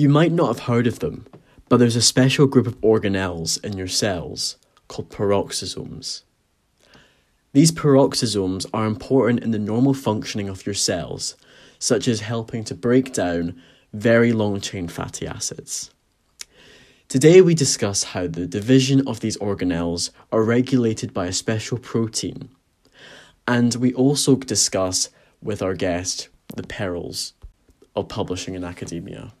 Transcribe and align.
You 0.00 0.08
might 0.08 0.32
not 0.32 0.46
have 0.46 0.60
heard 0.60 0.86
of 0.86 1.00
them, 1.00 1.26
but 1.68 1.76
there's 1.76 1.94
a 1.94 2.00
special 2.00 2.46
group 2.46 2.66
of 2.66 2.80
organelles 2.80 3.62
in 3.62 3.76
your 3.76 3.86
cells 3.86 4.56
called 4.88 5.10
peroxisomes. 5.10 6.22
These 7.52 7.72
peroxisomes 7.72 8.64
are 8.72 8.86
important 8.86 9.42
in 9.42 9.50
the 9.50 9.58
normal 9.58 9.92
functioning 9.92 10.48
of 10.48 10.64
your 10.64 10.74
cells, 10.74 11.36
such 11.78 12.08
as 12.08 12.22
helping 12.22 12.64
to 12.64 12.74
break 12.74 13.12
down 13.12 13.60
very 13.92 14.32
long 14.32 14.58
chain 14.62 14.88
fatty 14.88 15.26
acids. 15.26 15.90
Today, 17.10 17.42
we 17.42 17.54
discuss 17.54 18.04
how 18.14 18.26
the 18.26 18.46
division 18.46 19.06
of 19.06 19.20
these 19.20 19.36
organelles 19.36 20.12
are 20.32 20.42
regulated 20.42 21.12
by 21.12 21.26
a 21.26 21.32
special 21.34 21.76
protein, 21.76 22.48
and 23.46 23.74
we 23.74 23.92
also 23.92 24.34
discuss 24.36 25.10
with 25.42 25.60
our 25.60 25.74
guest 25.74 26.30
the 26.56 26.62
perils 26.62 27.34
of 27.94 28.08
publishing 28.08 28.54
in 28.54 28.64
academia. 28.64 29.34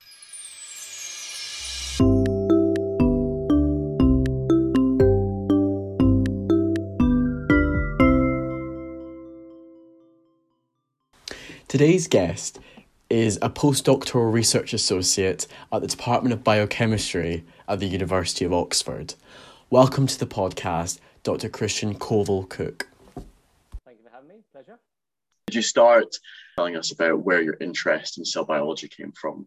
Today's 11.70 12.08
guest 12.08 12.58
is 13.08 13.38
a 13.40 13.48
postdoctoral 13.48 14.32
research 14.32 14.74
associate 14.74 15.46
at 15.70 15.80
the 15.80 15.86
Department 15.86 16.32
of 16.32 16.42
Biochemistry 16.42 17.44
at 17.68 17.78
the 17.78 17.86
University 17.86 18.44
of 18.44 18.52
Oxford. 18.52 19.14
Welcome 19.70 20.08
to 20.08 20.18
the 20.18 20.26
podcast, 20.26 20.98
Dr. 21.22 21.48
Christian 21.48 21.94
Covill-Cooke. 21.94 22.88
Thank 23.84 23.98
you 23.98 24.04
for 24.04 24.10
having 24.12 24.28
me. 24.30 24.42
Pleasure. 24.50 24.80
Could 25.46 25.54
you 25.54 25.62
start 25.62 26.16
telling 26.56 26.74
us 26.74 26.90
about 26.90 27.24
where 27.24 27.40
your 27.40 27.56
interest 27.60 28.18
in 28.18 28.24
cell 28.24 28.44
biology 28.44 28.88
came 28.88 29.12
from? 29.12 29.46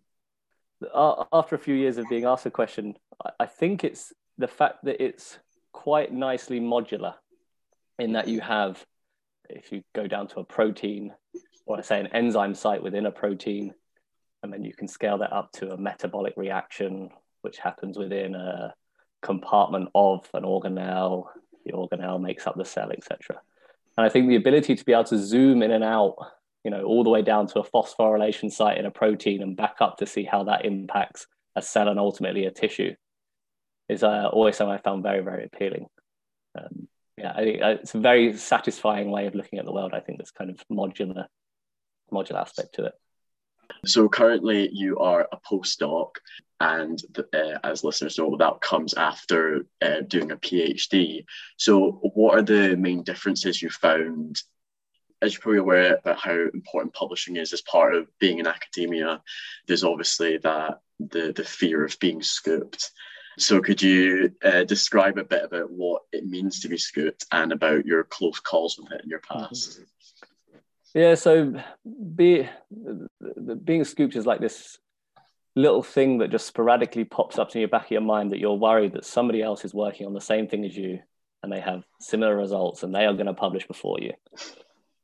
After 0.95 1.55
a 1.55 1.59
few 1.59 1.75
years 1.75 1.97
of 1.97 2.07
being 2.07 2.23
asked 2.23 2.45
a 2.45 2.51
question, 2.51 2.95
I 3.37 3.47
think 3.47 3.83
it's 3.83 4.13
the 4.37 4.47
fact 4.47 4.85
that 4.85 5.03
it's 5.03 5.39
quite 5.73 6.13
nicely 6.13 6.61
modular 6.61 7.15
in 7.99 8.13
that 8.13 8.29
you 8.29 8.39
have, 8.39 8.81
if 9.49 9.73
you 9.73 9.83
go 9.93 10.07
down 10.07 10.27
to 10.29 10.39
a 10.39 10.45
protein, 10.45 11.11
or 11.65 11.77
I 11.77 11.81
say 11.81 11.99
an 11.99 12.07
enzyme 12.07 12.55
site 12.55 12.83
within 12.83 13.05
a 13.05 13.11
protein, 13.11 13.73
and 14.41 14.51
then 14.51 14.63
you 14.63 14.73
can 14.73 14.87
scale 14.87 15.17
that 15.19 15.33
up 15.33 15.51
to 15.53 15.71
a 15.71 15.77
metabolic 15.77 16.33
reaction, 16.35 17.09
which 17.41 17.57
happens 17.57 17.97
within 17.97 18.35
a 18.35 18.73
compartment 19.21 19.89
of 19.95 20.27
an 20.33 20.43
organelle. 20.43 21.27
The 21.65 21.71
organelle 21.71 22.21
makes 22.21 22.45
up 22.45 22.57
the 22.57 22.65
cell, 22.65 22.91
etc. 22.91 23.39
And 23.97 24.05
I 24.05 24.09
think 24.09 24.27
the 24.27 24.35
ability 24.35 24.75
to 24.75 24.85
be 24.85 24.93
able 24.93 25.05
to 25.05 25.17
zoom 25.17 25.63
in 25.63 25.71
and 25.71 25.83
out, 25.83 26.15
you 26.63 26.71
know, 26.71 26.83
all 26.83 27.03
the 27.03 27.09
way 27.09 27.21
down 27.21 27.47
to 27.47 27.59
a 27.59 27.69
phosphorylation 27.69 28.51
site 28.51 28.77
in 28.77 28.85
a 28.85 28.91
protein 28.91 29.41
and 29.41 29.55
back 29.55 29.75
up 29.79 29.97
to 29.97 30.05
see 30.05 30.23
how 30.23 30.43
that 30.45 30.65
impacts 30.65 31.27
a 31.55 31.61
cell 31.61 31.87
and 31.87 31.99
ultimately 31.99 32.45
a 32.45 32.51
tissue 32.51 32.93
is 33.89 34.03
uh, 34.03 34.29
always 34.31 34.57
something 34.57 34.73
I 34.73 34.77
found 34.77 35.03
very, 35.03 35.21
very 35.21 35.45
appealing. 35.45 35.87
Um, 36.57 36.87
yeah, 37.17 37.33
I 37.35 37.41
uh, 37.61 37.69
it's 37.81 37.93
a 37.93 37.99
very 37.99 38.35
satisfying 38.35 39.11
way 39.11 39.27
of 39.27 39.35
looking 39.35 39.59
at 39.59 39.65
the 39.65 39.71
world. 39.71 39.93
I 39.93 39.99
think 39.99 40.17
this 40.17 40.31
kind 40.31 40.49
of 40.49 40.63
modular 40.71 41.25
modular 42.13 42.41
aspect 42.41 42.75
to 42.75 42.85
it. 42.85 42.93
So 43.85 44.07
currently 44.07 44.69
you 44.71 44.99
are 44.99 45.27
a 45.31 45.37
postdoc, 45.37 46.15
and 46.59 47.01
uh, 47.17 47.59
as 47.63 47.83
listeners 47.83 48.17
know, 48.17 48.37
that 48.37 48.61
comes 48.61 48.93
after 48.93 49.65
uh, 49.81 50.01
doing 50.07 50.31
a 50.31 50.37
PhD. 50.37 51.25
So 51.57 51.99
what 52.13 52.37
are 52.37 52.41
the 52.41 52.77
main 52.77 53.03
differences 53.03 53.61
you 53.61 53.69
found? 53.69 54.41
As 55.21 55.33
you're 55.33 55.41
probably 55.41 55.59
aware 55.59 55.95
about 55.95 56.19
how 56.19 56.37
important 56.53 56.93
publishing 56.93 57.37
is 57.37 57.53
as 57.53 57.61
part 57.61 57.95
of 57.95 58.07
being 58.19 58.39
in 58.39 58.47
academia, 58.47 59.21
there's 59.67 59.83
obviously 59.83 60.37
that 60.39 60.79
the 60.99 61.33
the 61.33 61.43
fear 61.43 61.83
of 61.85 61.99
being 61.99 62.21
scooped. 62.21 62.91
So 63.39 63.61
could 63.61 63.81
you 63.81 64.31
uh, 64.43 64.63
describe 64.63 65.17
a 65.17 65.23
bit 65.23 65.43
about 65.43 65.71
what 65.71 66.03
it 66.11 66.25
means 66.25 66.59
to 66.59 66.69
be 66.69 66.77
scooped 66.77 67.25
and 67.31 67.51
about 67.51 67.85
your 67.85 68.03
close 68.03 68.39
calls 68.39 68.77
with 68.77 68.91
it 68.91 69.01
in 69.03 69.09
your 69.09 69.21
past? 69.21 69.71
Mm-hmm. 69.71 69.83
Yeah, 70.93 71.15
so 71.15 71.55
be, 72.15 72.49
being 73.63 73.83
scooped 73.83 74.15
is 74.15 74.25
like 74.25 74.39
this 74.39 74.77
little 75.55 75.83
thing 75.83 76.19
that 76.19 76.31
just 76.31 76.47
sporadically 76.47 77.03
pops 77.03 77.37
up 77.37 77.53
in 77.53 77.61
your 77.61 77.67
back 77.67 77.85
of 77.85 77.91
your 77.91 78.01
mind 78.01 78.31
that 78.31 78.39
you're 78.39 78.53
worried 78.53 78.93
that 78.93 79.05
somebody 79.05 79.41
else 79.41 79.63
is 79.65 79.73
working 79.73 80.07
on 80.07 80.13
the 80.13 80.21
same 80.21 80.47
thing 80.47 80.65
as 80.65 80.75
you 80.75 80.99
and 81.43 81.51
they 81.51 81.59
have 81.59 81.83
similar 81.99 82.35
results 82.35 82.83
and 82.83 82.95
they 82.95 83.05
are 83.05 83.13
going 83.13 83.27
to 83.27 83.33
publish 83.33 83.67
before 83.67 83.99
you. 83.99 84.13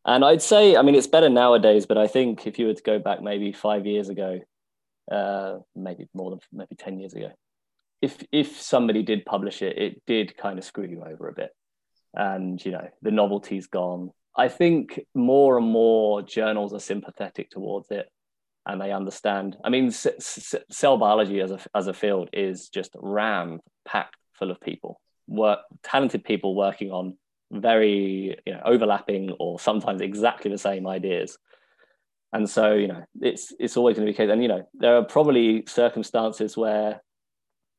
And 0.06 0.24
I'd 0.24 0.42
say, 0.42 0.76
I 0.76 0.82
mean, 0.82 0.96
it's 0.96 1.08
better 1.08 1.30
nowadays, 1.30 1.86
but 1.86 1.98
I 1.98 2.08
think 2.08 2.48
if 2.48 2.58
you 2.58 2.68
were 2.68 2.74
to 2.74 2.82
go 2.82 2.98
back 2.98 3.22
maybe 3.22 3.52
five 3.52 3.86
years 3.86 4.10
ago, 4.10 4.40
uh, 5.12 5.58
maybe 5.76 6.08
more 6.14 6.32
than 6.32 6.40
maybe 6.52 6.76
10 6.76 7.00
years 7.00 7.14
ago, 7.14 7.32
if, 8.02 8.24
if 8.32 8.60
somebody 8.62 9.04
did 9.04 9.26
publish 9.26 9.62
it, 9.62 9.78
it 9.78 10.02
did 10.08 10.38
kind 10.38 10.58
of 10.58 10.64
screw 10.64 10.88
you 10.88 11.04
over 11.04 11.28
a 11.28 11.34
bit. 11.34 11.52
And, 12.14 12.64
you 12.64 12.72
know, 12.72 12.88
the 13.02 13.12
novelty's 13.12 13.68
gone 13.68 14.12
I 14.38 14.48
think 14.48 15.00
more 15.14 15.58
and 15.58 15.68
more 15.68 16.22
journals 16.22 16.74
are 16.74 16.80
sympathetic 16.80 17.50
towards 17.50 17.92
it 17.92 18.10
and 18.66 18.80
they 18.80 18.92
understand. 18.92 19.58
I 19.64 19.70
mean, 19.70 19.92
cell 19.92 20.98
biology 20.98 21.42
as 21.42 21.52
a, 21.52 21.60
as 21.76 21.88
a 21.88 21.94
field 21.94 22.30
is 22.34 22.70
just 22.70 22.92
ram 22.96 23.60
packed 23.86 24.16
full 24.34 24.52
of 24.52 24.62
people, 24.62 25.02
work, 25.28 25.60
talented 25.84 26.24
people 26.24 26.56
working 26.56 26.92
on 26.92 27.18
very 27.52 28.38
you 28.46 28.54
know, 28.54 28.62
overlapping 28.64 29.32
or 29.40 29.60
sometimes 29.60 30.02
exactly 30.02 30.52
the 30.52 30.58
same 30.58 30.88
ideas. 30.88 31.38
And 32.32 32.48
so, 32.48 32.74
you 32.74 32.88
know, 32.88 33.04
it's 33.22 33.52
it's 33.60 33.76
always 33.76 33.98
going 33.98 34.06
to 34.06 34.14
be 34.14 34.16
case. 34.16 34.30
And 34.30 34.42
you 34.42 34.48
know, 34.48 34.68
there 34.76 34.98
are 34.98 35.04
probably 35.04 35.64
circumstances 35.68 36.56
where, 36.56 37.02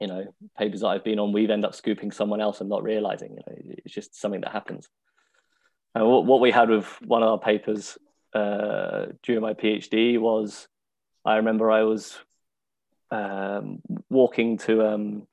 you 0.00 0.08
know, 0.08 0.34
papers 0.58 0.80
that 0.80 0.88
I've 0.88 1.04
been 1.04 1.20
on, 1.20 1.32
we've 1.32 1.50
end 1.50 1.64
up 1.64 1.74
scooping 1.74 2.10
someone 2.10 2.40
else 2.40 2.60
and 2.60 2.68
not 2.68 2.82
realizing. 2.82 3.30
You 3.30 3.42
know, 3.46 3.74
it's 3.84 3.94
just 3.94 4.20
something 4.20 4.40
that 4.40 4.50
happens. 4.50 4.88
And 5.94 6.06
what 6.06 6.40
we 6.40 6.52
had 6.52 6.70
with 6.70 6.86
one 7.02 7.22
of 7.22 7.28
our 7.28 7.38
papers 7.38 7.98
uh, 8.32 9.06
during 9.22 9.42
my 9.42 9.54
PhD 9.54 10.20
was, 10.20 10.68
I 11.24 11.36
remember 11.36 11.70
I 11.70 11.82
was 11.82 12.16
um, 13.10 13.80
walking 14.08 14.56
to, 14.58 14.86
um, 14.86 15.26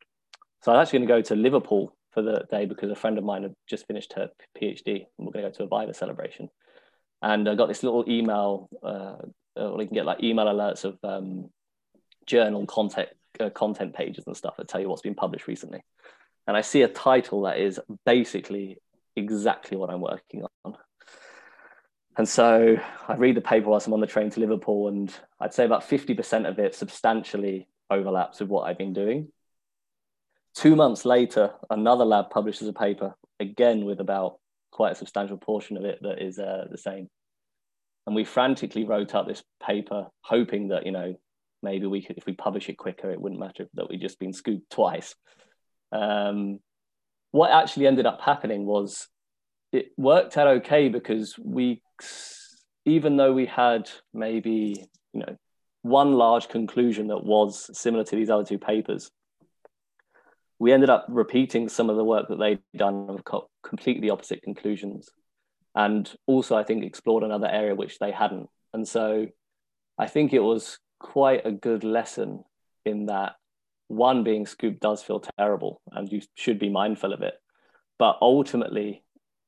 so 0.62 0.72
I 0.72 0.78
was 0.78 0.88
actually 0.88 1.06
going 1.06 1.08
to 1.08 1.14
go 1.14 1.36
to 1.36 1.42
Liverpool 1.42 1.96
for 2.12 2.24
the 2.24 2.48
day 2.50 2.66
because 2.66 2.90
a 2.90 2.96
friend 2.96 3.20
of 3.20 3.24
mine 3.24 3.44
had 3.44 3.54
just 3.68 3.86
finished 3.86 4.14
her 4.14 4.32
PhD 4.60 5.06
and 5.18 5.28
we're 5.28 5.32
going 5.32 5.46
to 5.46 5.52
go 5.52 5.58
to 5.58 5.64
a 5.64 5.80
Viva 5.80 5.94
celebration. 5.94 6.50
And 7.22 7.48
I 7.48 7.56
got 7.56 7.68
this 7.68 7.84
little 7.84 8.04
email, 8.08 8.68
uh, 8.84 9.18
or 9.56 9.82
you 9.82 9.88
can 9.88 9.96
get 9.96 10.06
like 10.06 10.24
email 10.24 10.46
alerts 10.46 10.84
of 10.86 10.98
um, 11.04 11.50
journal 12.26 12.66
content, 12.66 13.10
uh, 13.40 13.52
content 13.52 13.94
pages 13.94 14.26
and 14.26 14.36
stuff 14.36 14.58
that 14.58 14.68
tell 14.68 14.82
you 14.82 14.90
what's 14.90 15.02
been 15.04 15.16
published 15.16 15.48
recently. 15.48 15.82
And 16.48 16.58
I 16.58 16.62
see 16.62 16.82
a 16.82 16.88
title 16.88 17.42
that 17.44 17.60
is 17.60 17.80
basically 18.06 18.80
exactly 19.18 19.78
what 19.78 19.90
I'm 19.90 20.02
working 20.02 20.46
on. 20.64 20.76
And 22.18 22.28
so 22.28 22.78
I 23.08 23.16
read 23.16 23.36
the 23.36 23.42
paper 23.42 23.70
whilst 23.70 23.86
I'm 23.86 23.94
on 23.94 24.02
the 24.02 24.08
train 24.08 24.30
to 24.32 24.40
Liverpool, 24.40 24.88
and 24.88 25.14
I'd 25.40 25.54
say 25.54 25.66
about 25.66 25.88
50% 25.88 26.50
of 26.50 26.58
it 26.58 26.74
substantially 26.74 27.68
overlaps 27.90 28.40
with 28.40 28.50
what 28.50 28.64
I've 28.64 28.78
been 28.78 28.94
doing. 28.94 29.32
Two 30.56 30.76
months 30.76 31.06
later, 31.06 31.54
another 31.70 32.06
lab 32.06 32.32
publishes 32.32 32.68
a 32.68 32.74
paper, 32.74 33.14
again 33.40 33.86
with 33.86 34.00
about 34.00 34.40
quite 34.72 34.94
a 34.94 34.96
substantial 34.96 35.38
portion 35.38 35.78
of 35.78 35.86
it 35.86 36.00
that 36.02 36.20
is 36.20 36.40
uh, 36.40 36.66
the 36.72 36.78
same. 36.78 37.08
And 38.08 38.16
we 38.16 38.24
frantically 38.24 38.84
wrote 38.84 39.14
up 39.14 39.28
this 39.28 39.44
paper, 39.64 40.08
hoping 40.22 40.70
that, 40.70 40.86
you 40.86 40.92
know, 40.92 41.16
maybe 41.62 41.86
we 41.86 42.02
could, 42.02 42.18
if 42.18 42.26
we 42.26 42.34
publish 42.34 42.70
it 42.70 42.78
quicker, 42.78 43.12
it 43.12 43.22
wouldn't 43.22 43.40
matter 43.40 43.68
that 43.76 43.90
we'd 43.90 44.02
just 44.02 44.20
been 44.20 44.34
scooped 44.34 44.72
twice. 44.72 45.14
Um, 45.92 46.60
what 47.32 47.52
actually 47.52 47.88
ended 47.88 48.06
up 48.06 48.22
happening 48.22 48.66
was 48.66 49.08
it 49.72 49.92
worked 49.98 50.38
out 50.38 50.48
okay 50.48 50.90
because 50.90 51.38
we 51.38 51.82
even 52.86 53.18
though 53.18 53.34
we 53.34 53.46
had 53.46 53.90
maybe 54.14 54.76
you 55.14 55.20
know 55.20 55.36
one 55.82 56.14
large 56.14 56.50
conclusion 56.50 57.08
that 57.08 57.24
was 57.24 57.70
similar 57.78 58.04
to 58.04 58.16
these 58.16 58.30
other 58.30 58.44
two 58.44 58.58
papers 58.58 59.12
we 60.60 60.74
ended 60.74 60.90
up 60.90 61.06
repeating 61.10 61.70
some 61.70 61.90
of 61.90 61.98
the 61.98 62.04
work 62.04 62.28
that 62.30 62.40
they'd 62.40 62.60
done 62.76 63.10
of 63.10 63.24
completely 63.64 64.10
opposite 64.10 64.42
conclusions 64.42 65.10
and 65.76 66.14
also 66.26 66.56
i 66.56 66.64
think 66.64 66.84
explored 66.84 67.24
another 67.24 67.48
area 67.48 67.76
which 67.76 68.00
they 68.00 68.12
hadn't. 68.12 68.50
And 68.74 68.88
so 68.88 69.28
i 69.98 70.08
think 70.08 70.34
it 70.34 70.40
was 70.40 70.80
quite 71.00 71.46
a 71.46 71.52
good 71.52 71.84
lesson 71.84 72.44
in 72.86 73.08
that 73.08 73.36
one 73.88 74.24
being 74.24 74.46
scooped 74.46 74.80
does 74.80 75.02
feel 75.02 75.24
terrible 75.38 75.82
and 75.92 76.12
you 76.12 76.22
should 76.36 76.60
be 76.60 76.70
mindful 76.70 77.14
of 77.14 77.22
it. 77.22 77.36
But 77.98 78.18
ultimately 78.22 79.04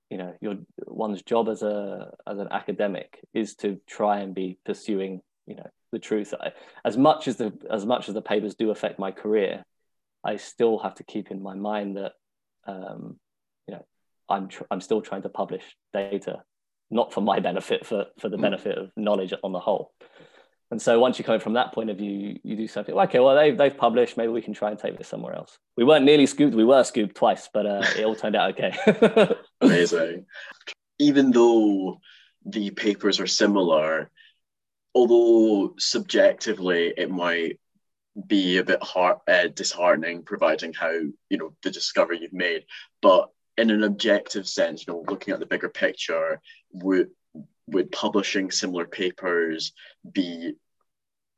you 0.10 0.18
know 0.18 0.34
your 0.42 0.56
one's 0.88 1.22
job 1.22 1.50
as 1.50 1.62
a 1.62 2.12
as 2.28 2.40
an 2.40 2.48
academic 2.52 3.20
is 3.34 3.56
to 3.56 3.80
try 3.88 4.20
and 4.20 4.34
be 4.34 4.58
pursuing 4.66 5.22
you 5.46 5.56
know 5.56 5.68
the 5.92 6.00
truth. 6.00 6.34
I, 6.40 6.52
as 6.84 6.98
much 6.98 7.28
as 7.28 7.38
the 7.38 7.54
as 7.70 7.86
much 7.86 8.10
as 8.10 8.16
the 8.16 8.22
papers 8.22 8.56
do 8.56 8.72
affect 8.72 9.00
my 9.00 9.12
career 9.12 9.64
i 10.24 10.38
still 10.38 10.80
have 10.80 10.96
to 10.96 11.04
keep 11.04 11.32
in 11.32 11.42
my 11.42 11.56
mind 11.56 11.98
that 11.98 12.14
um, 12.66 13.18
you 13.68 13.76
know 13.76 13.86
i'm 14.28 14.48
tr- 14.48 14.64
i'm 14.70 14.82
still 14.82 15.02
trying 15.02 15.24
to 15.24 15.30
publish 15.30 15.64
data 15.94 16.44
not 16.92 17.14
for 17.14 17.22
my 17.22 17.40
benefit 17.50 17.86
for 17.86 18.08
for 18.20 18.30
the 18.30 18.38
mm. 18.38 18.42
benefit 18.42 18.78
of 18.78 18.92
knowledge 18.96 19.34
on 19.44 19.52
the 19.52 19.60
whole 19.60 19.92
And 20.72 20.82
so 20.82 21.00
once 21.00 21.18
you 21.18 21.26
come 21.26 21.40
from 21.40 21.54
that 21.54 21.74
point 21.74 21.90
of 21.90 21.98
view, 21.98 22.40
you 22.44 22.56
do 22.56 22.68
something. 22.68 22.94
Okay, 22.94 23.20
well 23.20 23.36
they've 23.36 23.58
they've 23.58 23.76
published. 23.76 24.18
Maybe 24.18 24.32
we 24.32 24.42
can 24.42 24.54
try 24.54 24.70
and 24.70 24.80
take 24.80 24.98
this 24.98 25.08
somewhere 25.08 25.34
else. 25.34 25.58
We 25.76 25.84
weren't 25.84 26.06
nearly 26.06 26.28
scooped. 26.28 26.56
We 26.56 26.64
were 26.64 26.84
scooped 26.84 27.16
twice, 27.16 27.50
but 27.52 27.66
uh, 27.66 27.84
it 27.98 28.06
all 28.06 28.16
turned 28.16 28.36
out 28.36 28.52
okay. 28.52 29.36
Amazing. 29.62 30.26
Even 31.00 31.32
though 31.32 32.00
the 32.46 32.70
papers 32.72 33.20
are 33.20 33.28
similar, 33.28 34.12
although 34.94 35.74
subjectively 35.80 36.94
it 36.96 37.10
might 37.10 37.60
be 38.28 38.58
a 38.58 38.64
bit 38.64 38.84
hard, 38.84 39.18
uh, 39.28 39.48
disheartening, 39.48 40.24
providing 40.24 40.74
how 40.74 40.92
you 40.92 41.38
know 41.38 41.56
the 41.64 41.72
discovery 41.72 42.20
you've 42.22 42.34
made, 42.34 42.66
but 43.02 43.30
in 43.58 43.72
an 43.72 43.84
objective 43.84 44.48
sense, 44.48 44.86
you 44.86 44.94
know, 44.94 45.04
looking 45.08 45.34
at 45.34 45.40
the 45.40 45.46
bigger 45.46 45.68
picture, 45.70 46.40
would 46.72 47.10
would 47.72 47.92
publishing 47.92 48.52
similar 48.52 48.86
papers 48.86 49.74
be 50.12 50.54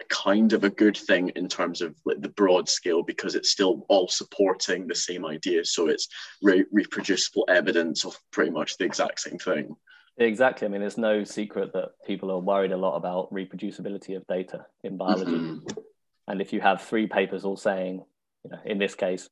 kind 0.10 0.54
of 0.54 0.64
a 0.64 0.70
good 0.70 0.98
thing 0.98 1.30
in 1.36 1.48
terms 1.48 1.82
of 1.82 1.96
like 2.06 2.22
the 2.22 2.30
broad 2.30 2.68
scale 2.68 3.04
because 3.04 3.36
it's 3.36 3.52
still 3.52 3.86
all 3.90 4.08
supporting 4.08 4.88
the 4.88 4.96
same 4.96 5.26
idea 5.26 5.64
so 5.64 5.88
it's 5.88 6.08
re- 6.42 6.66
reproducible 6.72 7.46
evidence 7.48 8.06
of 8.06 8.18
pretty 8.32 8.52
much 8.52 8.78
the 8.78 8.86
exact 8.86 9.20
same 9.20 9.38
thing. 9.38 9.76
Exactly. 10.18 10.66
I 10.66 10.70
mean 10.70 10.82
it's 10.82 10.98
no 10.98 11.24
secret 11.24 11.74
that 11.74 11.92
people 12.06 12.32
are 12.32 12.40
worried 12.40 12.72
a 12.72 12.78
lot 12.78 12.96
about 12.96 13.34
reproducibility 13.34 14.16
of 14.16 14.28
data 14.28 14.66
in 14.84 14.98
biology. 14.98 15.32
Mm-hmm. 15.32 15.80
and 16.28 16.42
if 16.42 16.54
you 16.54 16.62
have 16.62 16.82
three 16.82 17.08
papers 17.08 17.46
all 17.46 17.58
saying 17.58 18.04
you 18.44 18.52
know 18.52 18.60
in 18.66 18.78
this 18.78 18.96
case 18.96 19.30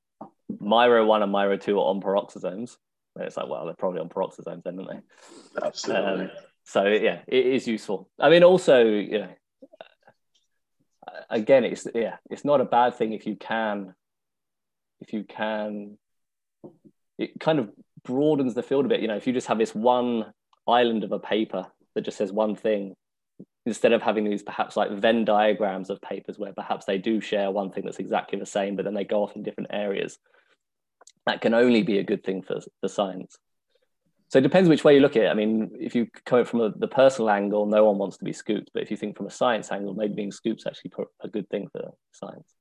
Miro 0.59 1.05
1 1.05 1.23
and 1.23 1.31
Miro 1.31 1.57
2 1.57 1.77
are 1.77 1.89
on 1.89 2.01
peroxisomes 2.01 2.77
it's 3.19 3.37
like 3.37 3.49
well 3.49 3.65
they're 3.65 3.75
probably 3.75 3.99
on 3.99 4.09
peroxisomes 4.09 4.63
then 4.63 4.79
aren't 4.79 4.89
they 4.89 5.65
absolutely. 5.65 6.25
Um, 6.25 6.31
so 6.69 6.85
yeah 6.85 7.21
it 7.27 7.47
is 7.47 7.67
useful. 7.67 8.07
I 8.19 8.29
mean 8.29 8.43
also 8.43 8.83
you 8.83 9.19
know 9.19 9.33
again 11.29 11.63
it's 11.63 11.87
yeah 11.95 12.17
it's 12.29 12.45
not 12.45 12.61
a 12.61 12.65
bad 12.65 12.93
thing 12.95 13.13
if 13.13 13.25
you 13.25 13.35
can 13.35 13.95
if 15.01 15.11
you 15.11 15.23
can 15.23 15.97
it 17.17 17.39
kind 17.39 17.57
of 17.57 17.71
broadens 18.03 18.53
the 18.53 18.61
field 18.61 18.85
a 18.85 18.87
bit. 18.87 19.01
You 19.01 19.07
know 19.07 19.15
if 19.15 19.25
you 19.25 19.33
just 19.33 19.47
have 19.47 19.57
this 19.57 19.73
one 19.73 20.31
island 20.67 21.03
of 21.03 21.11
a 21.11 21.17
paper 21.17 21.65
that 21.95 22.01
just 22.01 22.19
says 22.19 22.31
one 22.31 22.55
thing 22.55 22.93
instead 23.65 23.91
of 23.91 24.03
having 24.03 24.23
these 24.23 24.43
perhaps 24.43 24.77
like 24.77 24.91
venn 24.91 25.25
diagrams 25.25 25.89
of 25.89 25.99
papers 26.01 26.37
where 26.37 26.53
perhaps 26.53 26.85
they 26.85 26.99
do 26.99 27.19
share 27.19 27.49
one 27.49 27.71
thing 27.71 27.83
that's 27.83 27.97
exactly 27.97 28.37
the 28.37 28.45
same 28.45 28.75
but 28.75 28.85
then 28.85 28.93
they 28.93 29.03
go 29.03 29.23
off 29.23 29.35
in 29.35 29.41
different 29.41 29.71
areas 29.73 30.19
that 31.25 31.41
can 31.41 31.55
only 31.55 31.81
be 31.81 31.97
a 31.97 32.03
good 32.03 32.23
thing 32.23 32.43
for, 32.43 32.59
for 32.79 32.87
science 32.87 33.37
so 34.29 34.37
it 34.37 34.43
depends 34.43 34.69
which 34.69 34.83
way 34.83 34.93
you 34.93 35.01
look 35.01 35.15
at 35.15 35.23
it. 35.23 35.29
I 35.29 35.33
mean, 35.33 35.71
if 35.79 35.95
you 35.95 36.07
come 36.25 36.45
from 36.45 36.61
a, 36.61 36.69
the 36.69 36.87
personal 36.87 37.31
angle, 37.31 37.65
no 37.65 37.85
one 37.85 37.97
wants 37.97 38.17
to 38.17 38.25
be 38.25 38.31
scooped. 38.31 38.69
But 38.73 38.83
if 38.83 38.91
you 38.91 38.97
think 38.97 39.17
from 39.17 39.25
a 39.25 39.31
science 39.31 39.71
angle, 39.71 39.95
maybe 39.95 40.13
being 40.13 40.31
scooped 40.31 40.61
is 40.61 40.67
actually 40.67 40.91
a 41.21 41.27
good 41.27 41.49
thing 41.49 41.67
for 41.71 41.91
science. 42.11 42.53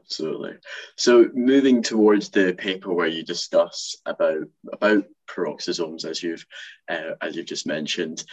Absolutely. 0.00 0.54
So 0.96 1.28
moving 1.32 1.82
towards 1.82 2.30
the 2.30 2.54
paper 2.54 2.92
where 2.92 3.06
you 3.06 3.24
discuss 3.24 3.94
about 4.04 4.44
about 4.72 5.04
peroxisomes, 5.28 6.04
as 6.04 6.22
you've 6.22 6.44
uh, 6.88 7.14
as 7.20 7.36
you've 7.36 7.46
just 7.46 7.66
mentioned, 7.66 8.24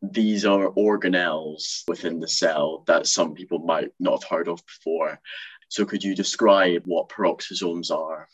these 0.00 0.46
are 0.46 0.70
organelles 0.70 1.82
within 1.86 2.20
the 2.20 2.28
cell 2.28 2.82
that 2.86 3.06
some 3.06 3.34
people 3.34 3.58
might 3.58 3.90
not 4.00 4.22
have 4.22 4.30
heard 4.30 4.48
of 4.48 4.62
before. 4.66 5.20
So 5.68 5.84
could 5.84 6.02
you 6.02 6.14
describe 6.14 6.82
what 6.86 7.08
peroxisomes 7.08 7.90
are? 7.90 8.28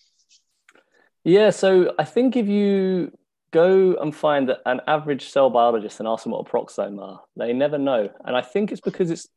Yeah, 1.25 1.51
so 1.51 1.95
I 1.99 2.05
think 2.05 2.37
if 2.37 2.49
you 2.49 3.13
go 3.53 3.95
and 4.01 4.15
find 4.15 4.49
that 4.49 4.61
an 4.67 4.81
average 4.87 5.29
cell 5.29 5.51
biologist 5.51 6.01
and 6.01 6.09
ask 6.09 6.25
them 6.25 6.33
what 6.33 6.47
a 6.47 6.51
peroxisome 6.51 7.01
are. 7.01 7.21
They 7.37 7.53
never 7.53 7.79
know. 7.79 8.11
And 8.25 8.37
I 8.37 8.41
think 8.41 8.73
it's 8.73 8.81
because 8.81 9.11
it's, 9.11 9.29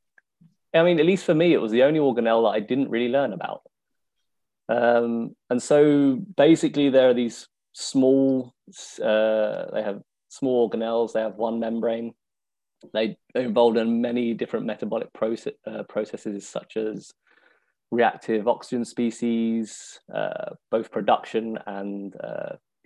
I 0.74 0.84
mean, 0.84 1.00
at 1.00 1.06
least 1.06 1.26
for 1.26 1.36
me, 1.36 1.54
it 1.54 1.62
was 1.62 1.72
the 1.72 1.84
only 1.84 2.00
organelle 2.00 2.44
that 2.44 2.58
I 2.58 2.60
didn't 2.62 2.90
really 2.90 3.10
learn 3.12 3.34
about. 3.34 3.62
Um, 4.68 5.36
and 5.50 5.62
so 5.62 6.16
basically, 6.16 6.90
there 6.90 7.10
are 7.10 7.14
these 7.14 7.48
small, 7.74 8.54
uh, 9.02 9.66
they 9.74 9.84
have 9.84 10.02
small 10.30 10.70
organelles, 10.70 11.14
they 11.14 11.22
have 11.22 11.36
one 11.36 11.60
membrane. 11.60 12.14
They 12.94 13.18
are 13.36 13.42
involved 13.42 13.78
in 13.78 14.02
many 14.02 14.34
different 14.34 14.66
metabolic 14.66 15.10
uh, 15.14 15.84
processes, 15.84 16.48
such 16.48 16.78
as 16.78 17.12
reactive 17.92 18.48
oxygen 18.48 18.86
species, 18.86 20.00
uh, 20.14 20.56
both 20.72 20.92
production 20.92 21.58
and 21.66 22.16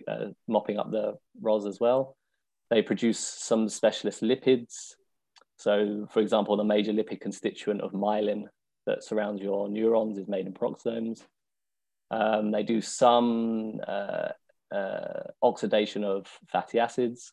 uh, 0.08 0.26
mopping 0.48 0.78
up 0.78 0.90
the 0.90 1.14
ROS 1.40 1.66
as 1.66 1.78
well. 1.80 2.16
They 2.70 2.82
produce 2.82 3.18
some 3.18 3.68
specialist 3.68 4.22
lipids. 4.22 4.94
So, 5.56 6.06
for 6.10 6.20
example, 6.20 6.56
the 6.56 6.64
major 6.64 6.92
lipid 6.92 7.20
constituent 7.20 7.80
of 7.80 7.92
myelin 7.92 8.44
that 8.86 9.04
surrounds 9.04 9.42
your 9.42 9.68
neurons 9.68 10.18
is 10.18 10.28
made 10.28 10.46
in 10.46 10.54
peroxisomes. 10.54 11.22
Um, 12.10 12.50
they 12.50 12.62
do 12.62 12.80
some 12.80 13.80
uh, 13.86 14.28
uh, 14.74 15.22
oxidation 15.42 16.04
of 16.04 16.26
fatty 16.48 16.78
acids. 16.78 17.32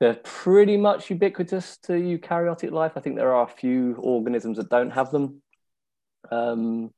They're 0.00 0.14
pretty 0.22 0.78
much 0.78 1.10
ubiquitous 1.10 1.76
to 1.84 1.92
eukaryotic 1.92 2.70
life. 2.70 2.92
I 2.96 3.00
think 3.00 3.16
there 3.16 3.34
are 3.34 3.44
a 3.44 3.48
few 3.48 3.96
organisms 3.96 4.56
that 4.56 4.70
don't 4.70 4.90
have 4.90 5.10
them. 5.10 5.42
Um, 6.30 6.90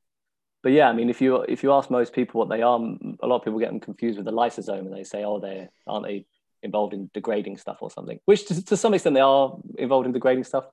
but 0.63 0.71
yeah, 0.71 0.87
I 0.89 0.93
mean, 0.93 1.09
if 1.09 1.21
you 1.21 1.41
if 1.41 1.61
you 1.61 1.73
ask 1.73 1.89
most 1.89 2.13
people 2.13 2.39
what 2.39 2.49
they 2.49 2.61
are, 2.61 2.79
a 2.79 3.27
lot 3.27 3.35
of 3.35 3.43
people 3.43 3.59
get 3.59 3.69
them 3.69 3.81
confused 3.81 4.17
with 4.17 4.25
the 4.25 4.31
lysosome, 4.31 4.79
and 4.79 4.93
they 4.93 5.03
say, 5.03 5.25
"Oh, 5.25 5.39
they 5.39 5.67
aren't 5.85 6.05
they 6.05 6.25
involved 6.63 6.93
in 6.93 7.09
degrading 7.13 7.57
stuff 7.57 7.77
or 7.81 7.91
something?" 7.91 8.19
Which, 8.25 8.47
to, 8.47 8.65
to 8.65 8.77
some 8.77 8.93
extent, 8.93 9.13
they 9.13 9.21
are 9.21 9.57
involved 9.77 10.07
in 10.07 10.13
degrading 10.13 10.45
stuff. 10.45 10.65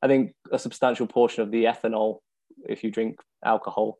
I 0.00 0.06
think 0.06 0.32
a 0.50 0.58
substantial 0.58 1.06
portion 1.06 1.42
of 1.42 1.50
the 1.50 1.64
ethanol, 1.64 2.20
if 2.66 2.82
you 2.82 2.90
drink 2.90 3.20
alcohol, 3.44 3.98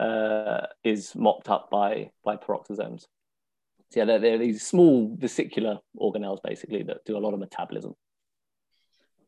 uh, 0.00 0.66
is 0.82 1.14
mopped 1.14 1.48
up 1.48 1.70
by 1.70 2.10
by 2.24 2.36
peroxisomes. 2.36 3.06
So 3.92 4.00
yeah, 4.00 4.04
they're, 4.04 4.18
they're 4.18 4.38
these 4.38 4.66
small 4.66 5.14
vesicular 5.16 5.78
organelles 5.96 6.42
basically 6.42 6.82
that 6.82 7.04
do 7.04 7.16
a 7.16 7.20
lot 7.20 7.34
of 7.34 7.38
metabolism. 7.40 7.94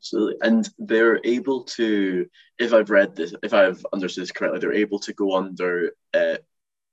Absolutely. 0.01 0.37
And 0.43 0.69
they're 0.79 1.21
able 1.25 1.65
to, 1.65 2.27
if 2.59 2.73
I've 2.73 2.91
read 2.91 3.17
this, 3.17 3.35
if 3.43 3.53
I've 3.53 3.85
understood 3.93 4.23
this 4.23 4.33
correctly, 4.33 4.61
they're 4.61 4.73
able 4.73 5.01
to 5.01 5.13
go 5.13 5.37
under 5.37 5.93
uh, 6.15 6.37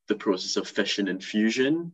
the 0.07 0.15
process 0.15 0.57
of 0.57 0.67
fission 0.67 1.07
and 1.07 1.23
fusion. 1.23 1.91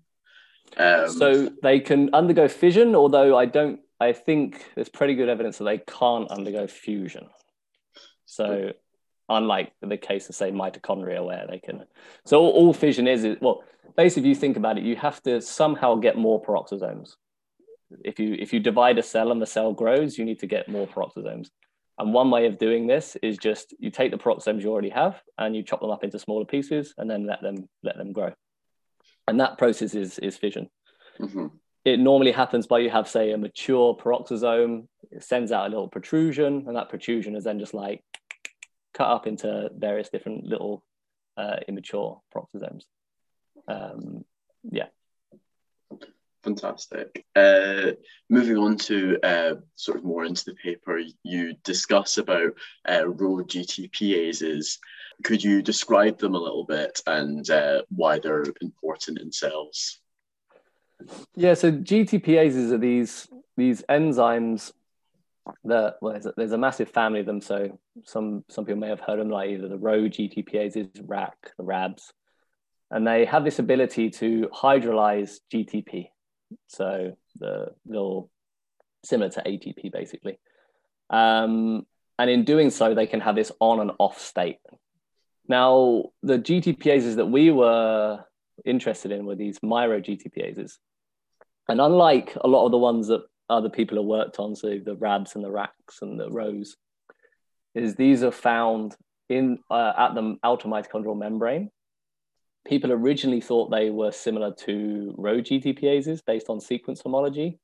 Um, 0.77 1.09
so 1.09 1.49
they 1.61 1.81
can 1.81 2.13
undergo 2.13 2.47
fission, 2.47 2.95
although 2.95 3.37
I 3.37 3.45
don't, 3.45 3.81
I 3.99 4.13
think 4.13 4.65
there's 4.73 4.89
pretty 4.89 5.15
good 5.15 5.29
evidence 5.29 5.57
that 5.57 5.65
they 5.65 5.79
can't 5.79 6.29
undergo 6.29 6.65
fusion. 6.67 7.27
So, 8.25 8.71
unlike 9.27 9.73
the 9.81 9.97
case 9.97 10.29
of, 10.29 10.35
say, 10.35 10.51
mitochondria, 10.51 11.25
where 11.25 11.45
they 11.49 11.59
can. 11.59 11.83
So, 12.25 12.39
all, 12.39 12.51
all 12.51 12.73
fission 12.73 13.07
is, 13.07 13.25
is, 13.25 13.37
well, 13.41 13.63
basically, 13.97 14.29
if 14.29 14.35
you 14.35 14.39
think 14.39 14.55
about 14.55 14.77
it, 14.77 14.85
you 14.85 14.95
have 14.95 15.21
to 15.23 15.41
somehow 15.41 15.95
get 15.95 16.17
more 16.17 16.41
peroxisomes 16.41 17.15
if 18.03 18.19
you 18.19 18.35
if 18.39 18.53
you 18.53 18.59
divide 18.59 18.97
a 18.97 19.03
cell 19.03 19.31
and 19.31 19.41
the 19.41 19.45
cell 19.45 19.73
grows, 19.73 20.17
you 20.17 20.25
need 20.25 20.39
to 20.39 20.47
get 20.47 20.69
more 20.69 20.87
peroxisomes. 20.87 21.49
And 21.97 22.13
one 22.13 22.31
way 22.31 22.47
of 22.47 22.57
doing 22.57 22.87
this 22.87 23.15
is 23.21 23.37
just 23.37 23.75
you 23.79 23.91
take 23.91 24.11
the 24.11 24.17
peroxisomes 24.17 24.61
you 24.61 24.71
already 24.71 24.89
have 24.89 25.21
and 25.37 25.55
you 25.55 25.63
chop 25.63 25.81
them 25.81 25.91
up 25.91 26.03
into 26.03 26.17
smaller 26.19 26.45
pieces 26.45 26.93
and 26.97 27.09
then 27.09 27.25
let 27.27 27.41
them 27.41 27.69
let 27.83 27.97
them 27.97 28.11
grow. 28.11 28.33
And 29.27 29.39
that 29.39 29.57
process 29.57 29.93
is 29.93 30.17
is 30.19 30.37
fission. 30.37 30.69
Mm-hmm. 31.19 31.47
It 31.83 31.99
normally 31.99 32.31
happens 32.31 32.67
by 32.67 32.79
you 32.79 32.89
have 32.89 33.07
say 33.07 33.31
a 33.31 33.37
mature 33.37 33.95
peroxisome, 33.95 34.87
it 35.11 35.23
sends 35.23 35.51
out 35.51 35.67
a 35.67 35.69
little 35.69 35.87
protrusion, 35.87 36.65
and 36.67 36.75
that 36.75 36.89
protrusion 36.89 37.35
is 37.35 37.43
then 37.43 37.59
just 37.59 37.73
like 37.73 38.03
cut 38.93 39.07
up 39.07 39.27
into 39.27 39.69
various 39.75 40.09
different 40.09 40.45
little 40.45 40.83
uh, 41.37 41.57
immature 41.67 42.21
peroxisomes. 42.33 42.83
Um, 43.67 44.25
yeah, 44.63 44.87
Fantastic. 46.43 47.25
Uh, 47.35 47.91
moving 48.29 48.57
on 48.57 48.75
to 48.77 49.19
uh, 49.23 49.55
sort 49.75 49.97
of 49.97 50.03
more 50.03 50.25
into 50.25 50.45
the 50.45 50.55
paper, 50.55 50.99
you 51.23 51.53
discuss 51.63 52.17
about 52.17 52.53
uh, 52.89 53.07
Rho 53.07 53.43
GTPases. 53.43 54.77
Could 55.23 55.43
you 55.43 55.61
describe 55.61 56.17
them 56.17 56.33
a 56.33 56.39
little 56.39 56.65
bit 56.65 56.99
and 57.05 57.47
uh, 57.49 57.83
why 57.89 58.17
they're 58.17 58.45
important 58.61 59.19
in 59.19 59.31
cells? 59.31 59.99
Yeah, 61.35 61.53
so 61.53 61.71
GTPases 61.71 62.71
are 62.71 62.77
these 62.77 63.27
these 63.57 63.83
enzymes 63.89 64.71
that 65.65 65.97
well, 66.01 66.13
there's 66.13 66.25
a, 66.25 66.33
there's 66.37 66.51
a 66.51 66.57
massive 66.57 66.89
family 66.89 67.19
of 67.19 67.25
them. 67.25 67.41
So 67.41 67.79
some 68.03 68.43
some 68.49 68.65
people 68.65 68.79
may 68.79 68.89
have 68.89 68.99
heard 68.99 69.19
of 69.19 69.25
them, 69.25 69.29
like 69.29 69.49
either 69.49 69.67
the 69.67 69.77
Rho 69.77 70.03
GTPases, 70.03 70.89
RAC, 71.05 71.35
the 71.57 71.63
RABs, 71.63 72.13
and 72.89 73.05
they 73.05 73.25
have 73.25 73.43
this 73.43 73.59
ability 73.59 74.09
to 74.11 74.49
hydrolyze 74.53 75.39
GTP. 75.51 76.09
So 76.67 77.17
the 77.39 77.73
little 77.85 78.29
similar 79.03 79.29
to 79.31 79.41
ATP 79.41 79.91
basically. 79.91 80.39
Um, 81.09 81.85
and 82.19 82.29
in 82.29 82.43
doing 82.43 82.69
so, 82.69 82.93
they 82.93 83.07
can 83.07 83.21
have 83.21 83.35
this 83.35 83.51
on 83.59 83.79
and 83.79 83.91
off 83.97 84.19
state. 84.19 84.59
Now, 85.47 86.11
the 86.21 86.37
GTPases 86.37 87.15
that 87.15 87.25
we 87.25 87.51
were 87.51 88.23
interested 88.63 89.11
in 89.11 89.25
were 89.25 89.35
these 89.35 89.59
Miro 89.63 89.99
GTPases. 89.99 90.73
And 91.67 91.81
unlike 91.81 92.37
a 92.39 92.47
lot 92.47 92.65
of 92.65 92.71
the 92.71 92.77
ones 92.77 93.07
that 93.07 93.23
other 93.49 93.69
people 93.69 93.97
have 93.97 94.05
worked 94.05 94.39
on, 94.39 94.55
so 94.55 94.79
the 94.83 94.95
RABs 94.95 95.35
and 95.35 95.43
the 95.43 95.49
RACs 95.49 96.01
and 96.01 96.19
the 96.19 96.29
Rhos, 96.29 96.75
is 97.73 97.95
these 97.95 98.23
are 98.23 98.31
found 98.31 98.95
in 99.29 99.59
uh, 99.69 99.93
at 99.97 100.13
the 100.13 100.37
outer 100.43 100.67
mitochondrial 100.67 101.17
membrane. 101.17 101.71
People 102.67 102.91
originally 102.91 103.41
thought 103.41 103.71
they 103.71 103.89
were 103.89 104.11
similar 104.11 104.53
to 104.65 105.15
Rho 105.17 105.39
GTPases 105.39 106.23
based 106.25 106.49
on 106.49 106.59
sequence 106.59 107.01
homology, 107.01 107.59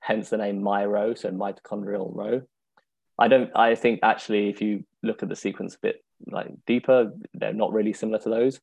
hence 0.00 0.28
the 0.28 0.36
name 0.36 0.62
MIRO, 0.62 1.14
so 1.14 1.30
mitochondrial 1.30 2.14
Rho. 2.14 2.42
I 3.18 3.28
don't. 3.28 3.50
I 3.54 3.74
think 3.74 4.00
actually, 4.02 4.48
if 4.48 4.60
you 4.60 4.84
look 5.02 5.22
at 5.22 5.28
the 5.28 5.36
sequence 5.36 5.74
a 5.74 5.78
bit 5.80 6.04
like 6.26 6.48
deeper, 6.66 7.12
they're 7.34 7.52
not 7.52 7.72
really 7.72 7.92
similar 7.92 8.18
to 8.20 8.28
those. 8.28 8.60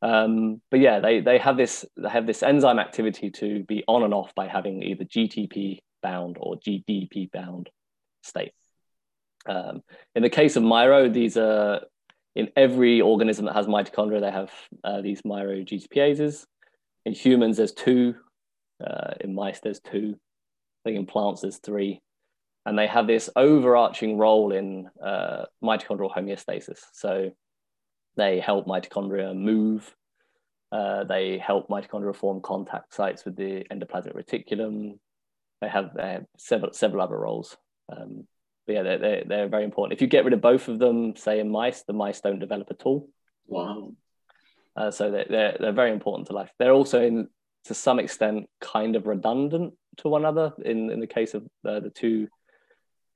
Um, 0.00 0.60
but 0.70 0.80
yeah, 0.80 1.00
they 1.00 1.20
they 1.20 1.38
have 1.38 1.56
this 1.56 1.84
they 1.96 2.08
have 2.08 2.26
this 2.26 2.42
enzyme 2.42 2.78
activity 2.78 3.30
to 3.30 3.64
be 3.64 3.84
on 3.88 4.04
and 4.04 4.14
off 4.14 4.34
by 4.34 4.46
having 4.46 4.82
either 4.82 5.04
GTP 5.04 5.80
bound 6.02 6.36
or 6.40 6.56
GDP 6.56 7.30
bound 7.30 7.68
state. 8.22 8.52
Um, 9.46 9.82
in 10.14 10.22
the 10.22 10.30
case 10.30 10.56
of 10.56 10.62
Miro, 10.62 11.08
these 11.08 11.36
are 11.36 11.80
in 12.38 12.48
every 12.54 13.00
organism 13.00 13.46
that 13.46 13.56
has 13.56 13.66
mitochondria, 13.66 14.20
they 14.20 14.30
have 14.30 14.52
uh, 14.84 15.00
these 15.00 15.22
MIRO 15.24 15.64
GTPases. 15.64 16.46
In 17.04 17.12
humans, 17.12 17.56
there's 17.56 17.72
two. 17.72 18.14
Uh, 18.82 19.14
in 19.20 19.34
mice, 19.34 19.58
there's 19.58 19.80
two. 19.80 20.14
I 20.14 20.88
think 20.88 20.98
in 21.00 21.06
plants, 21.06 21.40
there's 21.40 21.58
three. 21.58 22.00
And 22.64 22.78
they 22.78 22.86
have 22.86 23.08
this 23.08 23.28
overarching 23.34 24.18
role 24.18 24.52
in 24.52 24.88
uh, 25.04 25.46
mitochondrial 25.64 26.14
homeostasis. 26.14 26.78
So 26.92 27.32
they 28.16 28.38
help 28.38 28.66
mitochondria 28.66 29.36
move. 29.36 29.92
Uh, 30.70 31.02
they 31.02 31.38
help 31.38 31.68
mitochondria 31.68 32.14
form 32.14 32.40
contact 32.40 32.94
sites 32.94 33.24
with 33.24 33.34
the 33.34 33.64
endoplasmic 33.72 34.14
reticulum. 34.14 35.00
They 35.60 35.68
have, 35.68 35.90
they 35.96 36.12
have 36.12 36.26
several, 36.36 36.72
several 36.72 37.02
other 37.02 37.18
roles. 37.18 37.56
Um, 37.90 38.28
but 38.68 38.74
yeah, 38.74 38.82
they're, 38.82 38.98
they're, 38.98 39.24
they're 39.26 39.48
very 39.48 39.64
important. 39.64 39.94
If 39.94 40.02
you 40.02 40.08
get 40.08 40.24
rid 40.24 40.34
of 40.34 40.42
both 40.42 40.68
of 40.68 40.78
them, 40.78 41.16
say 41.16 41.40
in 41.40 41.50
mice, 41.50 41.84
the 41.84 41.94
mice 41.94 42.20
don't 42.20 42.38
develop 42.38 42.68
at 42.70 42.82
all. 42.82 43.08
Wow. 43.46 43.94
Uh, 44.76 44.90
so 44.90 45.10
they're, 45.10 45.24
they're, 45.28 45.56
they're 45.58 45.72
very 45.72 45.90
important 45.90 46.28
to 46.28 46.34
life. 46.34 46.52
They're 46.58 46.74
also, 46.74 47.02
in, 47.02 47.28
to 47.64 47.74
some 47.74 47.98
extent, 47.98 48.46
kind 48.60 48.94
of 48.94 49.06
redundant 49.06 49.72
to 49.96 50.08
one 50.08 50.20
another 50.20 50.52
in, 50.62 50.90
in 50.90 51.00
the 51.00 51.06
case 51.06 51.32
of 51.32 51.44
uh, 51.66 51.80
the 51.80 51.88
two 51.88 52.28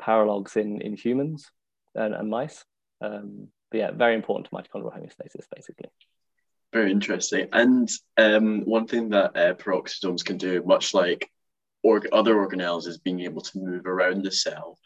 paralogs 0.01 0.57
in, 0.57 0.81
in 0.81 0.97
humans 0.97 1.51
and, 1.95 2.15
and 2.15 2.31
mice. 2.31 2.65
Um, 3.03 3.49
but 3.71 3.79
yeah, 3.79 3.91
very 3.91 4.15
important 4.15 4.49
to 4.49 4.53
mitochondrial 4.53 4.97
homeostasis, 4.97 5.45
basically. 5.55 5.91
Very 6.73 6.91
interesting. 6.91 7.49
And 7.53 7.91
um, 8.17 8.63
one 8.65 8.87
thing 8.87 9.11
that 9.11 9.37
uh, 9.37 9.53
peroxisomes 9.53 10.25
can 10.25 10.39
do, 10.39 10.63
much 10.65 10.95
like 10.95 11.31
or 11.83 12.03
other 12.13 12.35
organelles, 12.37 12.87
is 12.87 12.99
being 12.99 13.21
able 13.21 13.43
to 13.43 13.59
move 13.59 13.87
around 13.87 14.23
the 14.23 14.31
cell. 14.31 14.79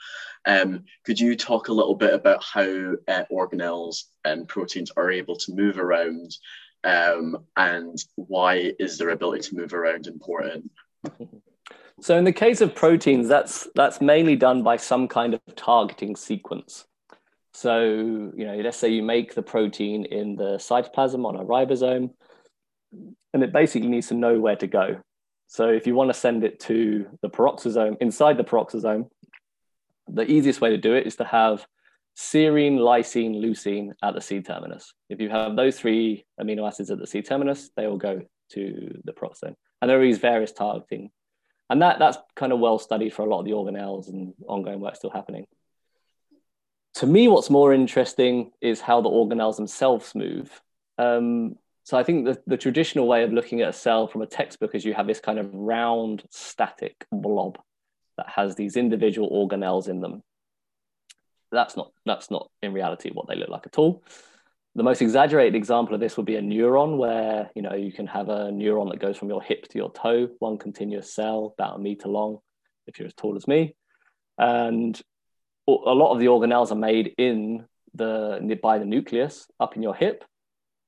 Um, 0.46 0.84
could 1.04 1.18
you 1.18 1.36
talk 1.36 1.68
a 1.68 1.72
little 1.72 1.94
bit 1.94 2.14
about 2.14 2.42
how 2.44 2.94
uh, 3.08 3.24
organelles 3.32 4.04
and 4.24 4.48
proteins 4.48 4.92
are 4.96 5.10
able 5.10 5.36
to 5.36 5.54
move 5.54 5.78
around, 5.78 6.36
um, 6.84 7.44
and 7.56 7.98
why 8.14 8.72
is 8.78 8.98
their 8.98 9.10
ability 9.10 9.48
to 9.48 9.56
move 9.56 9.74
around 9.74 10.06
important? 10.06 10.70
So, 12.00 12.18
in 12.18 12.24
the 12.24 12.32
case 12.32 12.60
of 12.60 12.74
proteins, 12.74 13.26
that's 13.26 13.68
that's 13.74 14.00
mainly 14.00 14.36
done 14.36 14.62
by 14.62 14.76
some 14.76 15.08
kind 15.08 15.32
of 15.32 15.40
targeting 15.56 16.14
sequence. 16.14 16.84
So, 17.54 17.80
you 18.36 18.46
know, 18.46 18.56
let's 18.56 18.76
say 18.76 18.90
you 18.90 19.02
make 19.02 19.34
the 19.34 19.42
protein 19.42 20.04
in 20.04 20.36
the 20.36 20.56
cytoplasm 20.56 21.24
on 21.24 21.36
a 21.36 21.44
ribosome, 21.44 22.10
and 23.32 23.42
it 23.42 23.50
basically 23.50 23.88
needs 23.88 24.08
to 24.08 24.14
know 24.14 24.38
where 24.38 24.56
to 24.56 24.66
go. 24.66 25.00
So, 25.48 25.68
if 25.68 25.86
you 25.86 25.94
want 25.94 26.10
to 26.10 26.14
send 26.14 26.44
it 26.44 26.60
to 26.60 27.06
the 27.22 27.30
peroxisome, 27.30 27.96
inside 28.00 28.36
the 28.36 28.44
peroxisome, 28.44 29.08
the 30.08 30.30
easiest 30.30 30.60
way 30.60 30.70
to 30.70 30.78
do 30.78 30.94
it 30.94 31.06
is 31.06 31.16
to 31.16 31.24
have 31.24 31.66
serine, 32.16 32.78
lysine, 32.78 33.36
leucine 33.36 33.90
at 34.02 34.14
the 34.14 34.20
C 34.20 34.40
terminus. 34.40 34.92
If 35.08 35.20
you 35.20 35.28
have 35.30 35.56
those 35.56 35.78
three 35.78 36.24
amino 36.40 36.66
acids 36.66 36.90
at 36.90 36.98
the 36.98 37.06
C 37.06 37.22
terminus, 37.22 37.70
they 37.76 37.86
will 37.86 37.98
go 37.98 38.22
to 38.52 39.00
the 39.04 39.12
peroxisome. 39.12 39.54
And 39.80 39.90
there 39.90 40.00
are 40.00 40.04
these 40.04 40.18
various 40.18 40.52
targeting. 40.52 41.10
And 41.68 41.82
that, 41.82 41.98
that's 41.98 42.18
kind 42.36 42.52
of 42.52 42.60
well 42.60 42.78
studied 42.78 43.12
for 43.12 43.22
a 43.22 43.28
lot 43.28 43.40
of 43.40 43.44
the 43.44 43.50
organelles 43.50 44.08
and 44.08 44.34
ongoing 44.46 44.80
work 44.80 44.96
still 44.96 45.10
happening 45.10 45.46
to 46.96 47.06
me, 47.06 47.28
what's 47.28 47.50
more 47.50 47.74
interesting 47.74 48.52
is 48.62 48.80
how 48.80 49.02
the 49.02 49.10
organelles 49.10 49.56
themselves 49.56 50.14
move. 50.14 50.62
Um, 50.96 51.56
so 51.86 51.96
I 51.96 52.02
think 52.02 52.24
the, 52.24 52.36
the 52.48 52.56
traditional 52.56 53.06
way 53.06 53.22
of 53.22 53.32
looking 53.32 53.60
at 53.60 53.68
a 53.68 53.72
cell 53.72 54.08
from 54.08 54.20
a 54.20 54.26
textbook 54.26 54.74
is 54.74 54.84
you 54.84 54.92
have 54.94 55.06
this 55.06 55.20
kind 55.20 55.38
of 55.38 55.54
round, 55.54 56.24
static 56.30 57.06
blob 57.12 57.60
that 58.16 58.28
has 58.28 58.56
these 58.56 58.76
individual 58.76 59.30
organelles 59.30 59.88
in 59.88 60.00
them. 60.00 60.24
That's 61.52 61.76
not 61.76 61.92
that's 62.04 62.28
not 62.28 62.50
in 62.60 62.72
reality 62.72 63.10
what 63.12 63.28
they 63.28 63.36
look 63.36 63.50
like 63.50 63.66
at 63.66 63.78
all. 63.78 64.02
The 64.74 64.82
most 64.82 65.00
exaggerated 65.00 65.54
example 65.54 65.94
of 65.94 66.00
this 66.00 66.16
would 66.16 66.26
be 66.26 66.34
a 66.34 66.42
neuron, 66.42 66.98
where 66.98 67.50
you 67.54 67.62
know 67.62 67.74
you 67.74 67.92
can 67.92 68.08
have 68.08 68.30
a 68.30 68.50
neuron 68.50 68.90
that 68.90 68.98
goes 68.98 69.16
from 69.16 69.28
your 69.28 69.40
hip 69.40 69.68
to 69.68 69.78
your 69.78 69.92
toe, 69.92 70.28
one 70.40 70.58
continuous 70.58 71.14
cell, 71.14 71.54
about 71.56 71.76
a 71.76 71.78
meter 71.78 72.08
long, 72.08 72.38
if 72.88 72.98
you're 72.98 73.06
as 73.06 73.14
tall 73.14 73.36
as 73.36 73.46
me, 73.46 73.76
and 74.38 75.00
a 75.68 75.70
lot 75.70 76.12
of 76.12 76.18
the 76.18 76.26
organelles 76.26 76.72
are 76.72 76.74
made 76.74 77.14
in 77.16 77.64
the 77.94 78.58
by 78.60 78.78
the 78.78 78.84
nucleus 78.84 79.46
up 79.60 79.76
in 79.76 79.84
your 79.84 79.94
hip. 79.94 80.24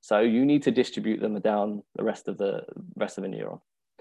So 0.01 0.21
you 0.21 0.45
need 0.45 0.63
to 0.65 0.71
distribute 0.71 1.21
them 1.21 1.39
down 1.41 1.83
the 1.97 2.05
rest 2.05 2.29
of 2.29 2.39
the 2.39 2.65
rest 2.97 3.19
of 3.19 3.23
the 3.23 3.29
neuron. 3.29 3.61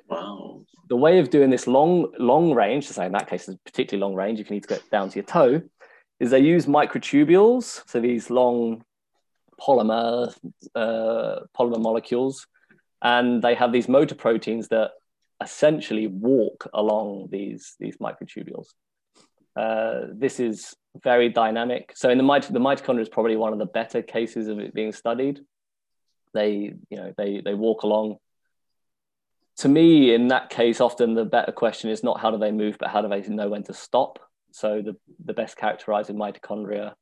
Wow. 0.09 0.61
The 0.89 0.95
way 0.95 1.19
of 1.19 1.29
doing 1.29 1.49
this 1.49 1.67
long 1.67 2.13
long 2.17 2.53
range, 2.53 2.87
to 2.87 2.93
say 2.93 3.05
in 3.05 3.11
that 3.11 3.29
case, 3.29 3.49
is 3.49 3.57
particularly 3.65 4.01
long 4.01 4.15
range, 4.15 4.39
if 4.39 4.49
you 4.49 4.55
need 4.55 4.63
to 4.63 4.69
get 4.69 4.89
down 4.89 5.09
to 5.09 5.15
your 5.15 5.25
toe, 5.25 5.61
is 6.19 6.31
they 6.31 6.39
use 6.39 6.65
microtubules, 6.65 7.83
so 7.87 7.99
these 7.99 8.29
long 8.29 8.83
polymer 9.59 10.33
uh, 10.75 11.39
polymer 11.57 11.81
molecules, 11.81 12.47
and 13.01 13.41
they 13.41 13.55
have 13.55 13.71
these 13.73 13.89
motor 13.89 14.15
proteins 14.15 14.69
that 14.69 14.91
essentially 15.43 16.07
walk 16.07 16.69
along 16.73 17.27
these 17.31 17.75
these 17.79 17.97
microtubules. 17.97 18.67
Uh, 19.55 20.07
this 20.13 20.39
is 20.39 20.75
very 21.03 21.29
dynamic. 21.29 21.91
So 21.95 22.09
in 22.09 22.17
the, 22.17 22.23
mit- 22.23 22.53
the 22.53 22.59
mitochondria 22.59 23.01
is 23.01 23.09
probably 23.09 23.35
one 23.35 23.53
of 23.53 23.59
the 23.59 23.65
better 23.65 24.01
cases 24.01 24.47
of 24.47 24.59
it 24.59 24.73
being 24.73 24.91
studied. 24.91 25.41
They, 26.33 26.73
you 26.89 26.97
know, 26.97 27.13
they, 27.17 27.41
they 27.43 27.53
walk 27.53 27.83
along. 27.83 28.17
To 29.57 29.69
me, 29.69 30.13
in 30.13 30.27
that 30.27 30.49
case, 30.49 30.79
often 30.81 31.15
the 31.15 31.25
better 31.25 31.51
question 31.51 31.89
is 31.89 32.03
not 32.03 32.19
how 32.19 32.31
do 32.31 32.37
they 32.37 32.51
move, 32.51 32.77
but 32.79 32.89
how 32.89 33.01
do 33.01 33.09
they 33.09 33.21
know 33.27 33.49
when 33.49 33.63
to 33.63 33.73
stop? 33.73 34.19
So 34.51 34.81
the, 34.81 34.95
the 35.23 35.33
best 35.33 35.57
characterizing 35.57 36.15
mitochondria 36.15 36.93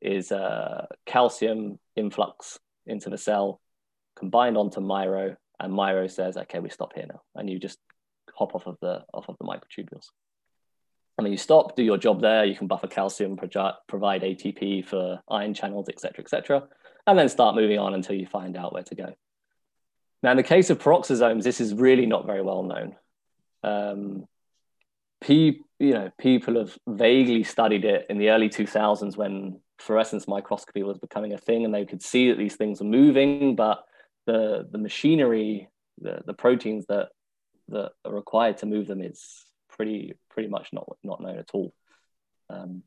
is 0.00 0.30
uh, 0.32 0.86
calcium 1.06 1.78
influx 1.96 2.58
into 2.86 3.08
the 3.08 3.18
cell 3.18 3.60
combined 4.16 4.56
onto 4.56 4.80
Miro, 4.80 5.36
and 5.58 5.74
Miro 5.74 6.06
says, 6.06 6.36
okay, 6.36 6.58
we 6.58 6.70
stop 6.70 6.92
here 6.94 7.06
now. 7.08 7.22
And 7.34 7.48
you 7.48 7.58
just 7.58 7.78
hop 8.34 8.54
off 8.54 8.66
of 8.66 8.76
the 8.80 9.02
off 9.12 9.28
of 9.28 9.36
the 9.38 9.44
microtubules. 9.44 10.06
And 11.18 11.26
then 11.26 11.32
you 11.32 11.38
stop, 11.38 11.76
do 11.76 11.82
your 11.82 11.98
job 11.98 12.20
there. 12.22 12.44
You 12.44 12.56
can 12.56 12.66
buffer 12.66 12.86
calcium, 12.86 13.36
provide 13.36 14.22
ATP 14.22 14.86
for 14.86 15.20
ion 15.28 15.54
channels, 15.54 15.88
etc., 15.88 16.24
etc., 16.24 16.68
and 17.06 17.18
then 17.18 17.28
start 17.28 17.56
moving 17.56 17.78
on 17.78 17.94
until 17.94 18.16
you 18.16 18.26
find 18.26 18.56
out 18.56 18.72
where 18.72 18.82
to 18.84 18.94
go. 18.94 19.14
Now, 20.22 20.30
in 20.30 20.36
the 20.36 20.42
case 20.42 20.70
of 20.70 20.78
peroxisomes, 20.78 21.42
this 21.42 21.60
is 21.60 21.74
really 21.74 22.06
not 22.06 22.26
very 22.26 22.42
well 22.42 22.62
known. 22.62 22.96
Um, 23.64 24.28
pe- 25.20 25.58
you 25.78 25.94
know, 25.94 26.10
people 26.18 26.58
have 26.58 26.76
vaguely 26.86 27.42
studied 27.42 27.84
it 27.84 28.06
in 28.08 28.18
the 28.18 28.30
early 28.30 28.48
2000s 28.48 29.16
when 29.16 29.60
fluorescence 29.78 30.28
microscopy 30.28 30.84
was 30.84 30.98
becoming 30.98 31.32
a 31.32 31.38
thing, 31.38 31.64
and 31.64 31.74
they 31.74 31.84
could 31.84 32.02
see 32.02 32.28
that 32.28 32.38
these 32.38 32.54
things 32.54 32.80
are 32.80 32.84
moving, 32.84 33.56
but 33.56 33.84
the 34.26 34.68
the 34.70 34.78
machinery, 34.78 35.68
the, 36.00 36.22
the 36.24 36.34
proteins 36.34 36.86
that 36.86 37.08
that 37.68 37.92
are 38.04 38.14
required 38.14 38.58
to 38.58 38.66
move 38.66 38.86
them 38.86 39.02
is 39.02 39.44
pretty 39.68 40.14
pretty 40.30 40.48
much 40.48 40.68
not 40.72 40.86
not 41.02 41.20
known 41.20 41.38
at 41.38 41.50
all. 41.52 41.74
Um, 42.48 42.84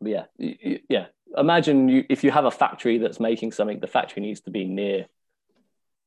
yeah, 0.00 0.24
yeah. 0.38 1.06
Imagine 1.36 1.88
you 1.88 2.04
if 2.08 2.24
you 2.24 2.30
have 2.30 2.44
a 2.44 2.50
factory 2.50 2.98
that's 2.98 3.20
making 3.20 3.52
something, 3.52 3.80
the 3.80 3.86
factory 3.86 4.22
needs 4.22 4.40
to 4.42 4.50
be 4.50 4.64
near 4.64 5.06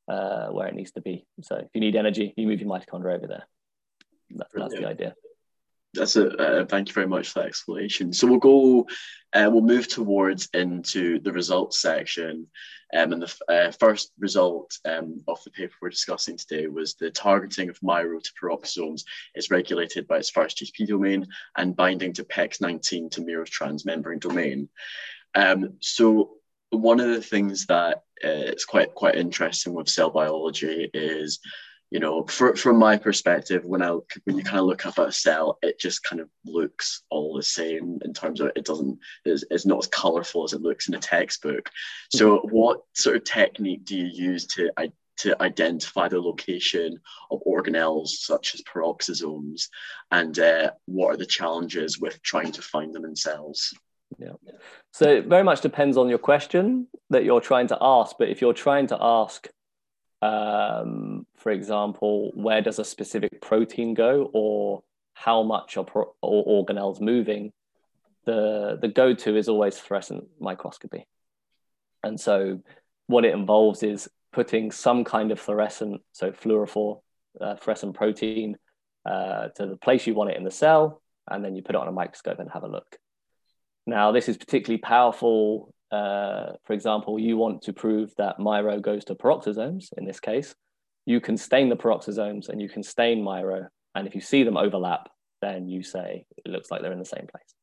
uh, 0.07 0.47
where 0.47 0.67
it 0.67 0.75
needs 0.75 0.91
to 0.91 1.01
be. 1.01 1.25
So 1.41 1.55
if 1.55 1.69
you 1.73 1.81
need 1.81 1.95
energy, 1.95 2.33
you 2.35 2.47
move 2.47 2.59
your 2.59 2.69
mitochondria 2.69 3.15
over 3.15 3.27
there. 3.27 3.47
That, 4.35 4.47
that's 4.53 4.73
the 4.73 4.87
idea 4.87 5.15
that's 5.93 6.15
a 6.15 6.29
uh, 6.37 6.65
thank 6.65 6.87
you 6.87 6.93
very 6.93 7.07
much 7.07 7.29
for 7.29 7.39
that 7.39 7.47
explanation. 7.47 8.13
So 8.13 8.27
we'll 8.27 8.39
go, 8.39 8.87
uh, 9.33 9.49
we'll 9.51 9.61
move 9.61 9.87
towards 9.87 10.49
into 10.53 11.19
the 11.19 11.31
results 11.31 11.81
section, 11.81 12.47
um, 12.95 13.13
and 13.13 13.21
the 13.21 13.35
uh, 13.47 13.71
first 13.71 14.11
result 14.19 14.77
um, 14.85 15.21
of 15.27 15.43
the 15.43 15.51
paper 15.51 15.73
we're 15.81 15.89
discussing 15.89 16.37
today 16.37 16.67
was 16.67 16.95
the 16.95 17.11
targeting 17.11 17.69
of 17.69 17.79
Miro 17.81 18.19
to 18.19 18.31
peroxisomes 18.41 19.03
is 19.35 19.51
regulated 19.51 20.07
by 20.07 20.17
its 20.17 20.29
first 20.29 20.57
GTP 20.57 20.87
domain 20.87 21.27
and 21.57 21.75
binding 21.75 22.13
to 22.13 22.23
PEX19 22.23 23.11
to 23.11 23.21
Miro's 23.21 23.49
transmembrane 23.49 24.19
domain. 24.19 24.69
Um, 25.35 25.73
so 25.79 26.37
one 26.69 26.99
of 26.99 27.09
the 27.09 27.21
things 27.21 27.67
that 27.67 28.03
uh, 28.23 28.53
is 28.53 28.65
quite 28.65 28.93
quite 28.95 29.15
interesting 29.15 29.73
with 29.73 29.89
cell 29.89 30.09
biology 30.09 30.89
is 30.93 31.39
you 31.93 31.99
know, 31.99 32.25
for, 32.25 32.55
from 32.55 32.79
my 32.79 32.97
perspective, 32.97 33.63
when 33.63 33.83
I 33.83 33.91
when 34.23 34.35
you 34.35 34.43
kind 34.43 34.57
of 34.57 34.65
look 34.65 34.83
up 34.87 34.97
at 34.97 35.09
a 35.09 35.11
cell, 35.11 35.59
it 35.61 35.79
just 35.79 36.03
kind 36.03 36.19
of 36.19 36.27
looks 36.43 37.03
all 37.11 37.35
the 37.35 37.43
same 37.43 37.99
in 38.03 38.15
terms 38.15 38.41
of 38.41 38.51
it 38.55 38.65
doesn't 38.65 38.97
it's, 39.25 39.43
it's 39.51 39.67
not 39.67 39.77
as 39.77 39.87
colorful 39.87 40.43
as 40.43 40.53
it 40.53 40.63
looks 40.63 40.87
in 40.87 40.95
a 40.95 40.99
textbook. 40.99 41.69
So, 42.09 42.39
what 42.49 42.81
sort 42.93 43.17
of 43.17 43.25
technique 43.25 43.85
do 43.85 43.95
you 43.95 44.07
use 44.07 44.47
to 44.47 44.71
to 45.17 45.39
identify 45.39 46.07
the 46.07 46.19
location 46.19 46.99
of 47.29 47.43
organelles 47.45 48.07
such 48.07 48.55
as 48.55 48.63
peroxisomes, 48.63 49.67
and 50.09 50.39
uh, 50.39 50.71
what 50.85 51.13
are 51.13 51.17
the 51.17 51.27
challenges 51.27 51.99
with 51.99 52.19
trying 52.23 52.51
to 52.53 52.63
find 52.63 52.91
them 52.91 53.05
in 53.05 53.15
cells? 53.15 53.71
Yeah. 54.17 54.31
So 54.93 55.07
it 55.09 55.27
very 55.27 55.43
much 55.43 55.61
depends 55.61 55.97
on 55.97 56.09
your 56.09 56.17
question 56.17 56.87
that 57.11 57.23
you're 57.23 57.39
trying 57.39 57.67
to 57.67 57.77
ask. 57.79 58.15
But 58.17 58.29
if 58.29 58.41
you're 58.41 58.53
trying 58.53 58.87
to 58.87 58.97
ask, 58.99 59.47
um, 60.23 61.25
for 61.41 61.51
example, 61.51 62.31
where 62.45 62.61
does 62.61 62.79
a 62.79 62.85
specific 62.95 63.41
protein 63.49 63.93
go, 63.93 64.29
or 64.33 64.83
how 65.25 65.43
much 65.43 65.77
are, 65.77 65.85
pro- 65.85 66.15
or 66.21 66.39
organelles 66.55 66.99
moving, 67.01 67.51
the 68.25 68.77
the 68.83 68.87
go-to 68.87 69.35
is 69.35 69.47
always 69.49 69.77
fluorescent 69.79 70.23
microscopy. 70.39 71.01
And 72.01 72.19
so 72.19 72.61
what 73.07 73.25
it 73.25 73.33
involves 73.33 73.83
is 73.83 74.09
putting 74.31 74.71
some 74.71 75.03
kind 75.03 75.31
of 75.31 75.39
fluorescent, 75.39 76.01
so 76.11 76.31
fluorophore, 76.31 77.01
uh, 77.41 77.55
fluorescent 77.55 77.95
protein, 77.95 78.57
uh, 79.05 79.49
to 79.55 79.67
the 79.67 79.77
place 79.77 80.07
you 80.07 80.15
want 80.15 80.31
it 80.31 80.37
in 80.37 80.43
the 80.43 80.51
cell, 80.51 81.01
and 81.27 81.43
then 81.43 81.55
you 81.55 81.61
put 81.63 81.75
it 81.75 81.81
on 81.81 81.87
a 81.87 81.91
microscope 81.91 82.39
and 82.39 82.49
have 82.51 82.63
a 82.63 82.67
look. 82.67 82.97
Now, 83.85 84.11
this 84.13 84.29
is 84.29 84.37
particularly 84.37 84.81
powerful. 84.81 85.72
Uh, 85.93 86.53
for 86.63 86.73
example, 86.73 87.19
you 87.19 87.37
want 87.37 87.61
to 87.63 87.73
prove 87.73 88.13
that 88.17 88.39
Miro 88.39 88.79
goes 88.79 89.05
to 89.05 89.15
peroxisomes. 89.15 89.89
In 89.97 90.05
this 90.05 90.19
case, 90.19 90.55
you 91.05 91.21
can 91.21 91.37
stain 91.37 91.69
the 91.69 91.75
peroxisomes 91.75 92.49
and 92.49 92.61
you 92.61 92.69
can 92.69 92.83
stain 92.83 93.23
Miro, 93.23 93.67
and 93.93 94.07
if 94.07 94.15
you 94.15 94.21
see 94.21 94.43
them 94.43 94.57
overlap, 94.57 95.09
then 95.41 95.67
you 95.67 95.83
say 95.83 96.25
it 96.37 96.51
looks 96.51 96.71
like 96.71 96.81
they're 96.81 96.91
in 96.91 96.99
the 96.99 97.05
same 97.05 97.27
place 97.27 97.53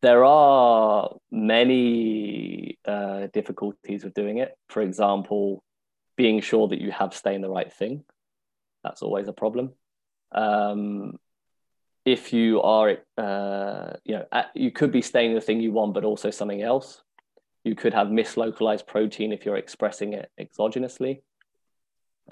there 0.00 0.24
are 0.24 1.16
many 1.30 2.78
uh, 2.84 3.26
difficulties 3.32 4.04
with 4.04 4.14
doing 4.14 4.38
it. 4.38 4.56
For 4.68 4.82
example, 4.82 5.62
being 6.16 6.40
sure 6.40 6.68
that 6.68 6.80
you 6.80 6.92
have 6.92 7.14
stained 7.14 7.42
the 7.42 7.50
right 7.50 7.72
thing. 7.72 8.04
That's 8.84 9.02
always 9.02 9.28
a 9.28 9.32
problem. 9.32 9.72
Um, 10.32 11.18
if 12.12 12.32
you 12.32 12.62
are, 12.62 12.96
uh, 13.18 13.92
you 14.04 14.14
know, 14.14 14.24
at, 14.32 14.46
you 14.54 14.70
could 14.70 14.90
be 14.90 15.02
staining 15.02 15.34
the 15.34 15.42
thing 15.42 15.60
you 15.60 15.72
want, 15.72 15.92
but 15.92 16.04
also 16.04 16.30
something 16.30 16.62
else. 16.62 17.02
You 17.64 17.74
could 17.74 17.92
have 17.92 18.08
mislocalized 18.08 18.86
protein 18.86 19.30
if 19.30 19.44
you're 19.44 19.56
expressing 19.56 20.14
it 20.14 20.30
exogenously. 20.40 21.20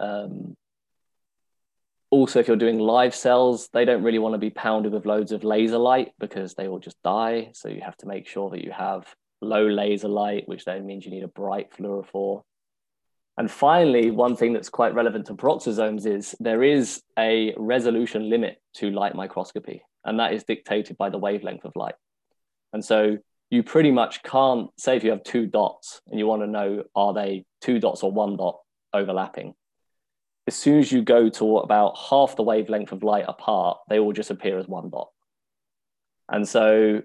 Um, 0.01 0.57
also, 2.09 2.39
if 2.41 2.49
you're 2.49 2.57
doing 2.57 2.79
live 2.79 3.15
cells, 3.15 3.69
they 3.75 3.85
don't 3.85 4.03
really 4.03 4.19
want 4.19 4.33
to 4.33 4.39
be 4.39 4.49
pounded 4.49 4.93
with 4.93 5.05
loads 5.05 5.33
of 5.33 5.45
laser 5.45 5.77
light 5.77 6.13
because 6.19 6.55
they 6.55 6.69
will 6.69 6.79
just 6.79 7.03
die. 7.03 7.51
So 7.53 7.69
you 7.69 7.83
have 7.83 7.99
to 7.99 8.07
make 8.07 8.27
sure 8.27 8.49
that 8.51 8.65
you 8.65 8.71
have 8.71 9.15
low 9.43 9.67
laser 9.67 10.09
light, 10.09 10.49
which 10.49 10.65
then 10.65 10.87
means 10.87 11.05
you 11.05 11.11
need 11.11 11.25
a 11.25 11.29
bright 11.29 11.71
fluorophore. 11.77 12.45
And 13.39 13.51
finally, 13.51 14.11
one 14.11 14.35
thing 14.35 14.53
that's 14.53 14.71
quite 14.71 14.95
relevant 14.95 15.27
to 15.27 15.35
peroxisomes 15.35 16.07
is 16.07 16.35
there 16.41 16.63
is 16.63 17.03
a 17.19 17.55
resolution 17.57 18.31
limit 18.31 18.61
to 18.75 18.91
light 18.91 19.15
microscopy, 19.15 19.83
and 20.05 20.19
that 20.19 20.33
is 20.33 20.45
dictated 20.45 20.97
by 20.97 21.11
the 21.11 21.19
wavelength 21.19 21.65
of 21.65 21.77
light. 21.77 21.97
And 22.73 22.85
so 22.85 23.19
you 23.51 23.63
pretty 23.63 23.91
much 23.91 24.23
can't 24.23 24.71
say 24.79 24.97
if 24.97 25.05
you 25.05 25.11
have 25.11 25.23
two 25.23 25.47
dots 25.47 26.01
and 26.09 26.19
you 26.19 26.27
want 26.27 26.43
to 26.43 26.47
know 26.47 26.85
are 26.95 27.13
they 27.13 27.45
two 27.61 27.79
dots 27.79 28.03
or 28.03 28.11
one 28.11 28.37
dot 28.37 28.59
overlapping 28.93 29.55
as 30.47 30.55
soon 30.55 30.79
as 30.79 30.93
you 30.93 31.03
go 31.03 31.29
to 31.29 31.59
about 31.59 31.97
half 31.99 32.37
the 32.37 32.43
wavelength 32.43 32.93
of 32.93 33.03
light 33.03 33.25
apart, 33.27 33.79
they 33.89 33.99
all 33.99 34.13
just 34.13 34.31
appear 34.31 34.59
as 34.59 34.69
one 34.69 34.91
dot. 34.91 35.11
And 36.29 36.49
so 36.49 37.03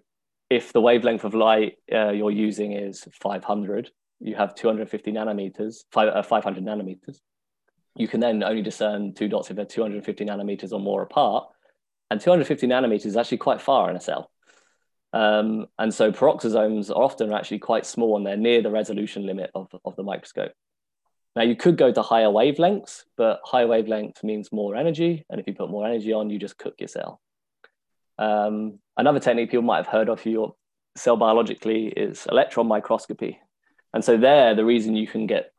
if 0.50 0.74
the 0.74 0.82
wavelength 0.82 1.24
of 1.24 1.34
light 1.34 1.78
uh, 1.92 2.10
you're 2.10 2.32
using 2.32 2.74
is 2.74 3.08
500, 3.14 3.90
you 4.22 4.36
have 4.36 4.56
250 4.56 5.12
nanometers, 5.12 5.84
five, 5.92 6.10
uh, 6.10 6.22
500 6.22 6.64
nanometers. 6.64 7.20
You 7.96 8.08
can 8.08 8.20
then 8.20 8.44
only 8.44 8.62
discern 8.62 9.14
two 9.14 9.28
dots 9.28 9.50
if 9.50 9.56
they're 9.56 9.66
250 9.66 10.26
nanometers 10.26 10.72
or 10.72 10.80
more 10.80 11.02
apart. 11.02 11.48
And 12.10 12.22
250 12.22 12.68
nanometers 12.68 13.06
is 13.06 13.18
actually 13.18 13.40
quite 13.40 13.62
far 13.62 13.90
in 13.90 13.96
a 13.96 14.02
cell. 14.02 14.32
Um, 15.14 15.66
and 15.78 15.94
so 15.94 16.12
peroxisomes 16.12 16.90
are 16.90 17.02
often 17.04 17.34
actually 17.34 17.60
quite 17.60 17.86
small 17.86 18.16
and 18.16 18.26
they're 18.26 18.38
near 18.38 18.62
the 18.62 18.72
resolution 18.72 19.26
limit 19.26 19.52
of, 19.56 19.68
of 19.84 19.96
the 19.96 20.04
microscope. 20.04 20.54
Now 21.36 21.44
you 21.44 21.56
could 21.56 21.78
go 21.78 21.92
to 21.92 22.02
higher 22.02 22.28
wavelengths, 22.28 23.04
but 23.18 23.40
higher 23.44 23.68
wavelength 23.68 24.24
means 24.24 24.52
more 24.52 24.76
energy. 24.76 25.26
And 25.30 25.40
if 25.40 25.48
you 25.48 25.54
put 25.54 25.70
more 25.70 25.86
energy 25.86 26.14
on, 26.14 26.30
you 26.30 26.40
just 26.40 26.58
cook 26.58 26.76
your 26.80 26.88
cell. 26.88 27.22
Um, 28.18 28.80
another 28.98 29.20
technique 29.20 29.52
people 29.52 29.64
might 29.64 29.78
have 29.78 29.88
heard 29.88 30.10
of 30.10 30.26
your 30.26 30.56
cell 30.96 31.18
biologically 31.18 31.88
is 31.88 32.28
electron 32.30 32.68
microscopy. 32.68 33.40
And 33.94 34.04
so 34.04 34.18
there, 34.18 34.56
the 34.56 34.66
reason 34.66 34.96
you 34.96 35.08
can 35.08 35.28
get 35.28 35.52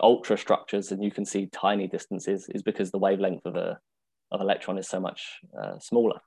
ultra 0.00 0.38
structures 0.38 0.92
and 0.92 1.02
you 1.02 1.10
can 1.10 1.24
see 1.24 1.46
tiny 1.46 1.86
distances 1.86 2.48
is 2.48 2.62
because 2.62 2.90
the 2.90 2.98
wavelength 2.98 3.44
of 3.44 3.56
a 3.56 3.78
of 4.32 4.40
electron 4.40 4.76
is 4.76 4.88
so 4.88 4.98
much 4.98 5.40
uh, 5.60 5.78
smaller. 5.78 6.20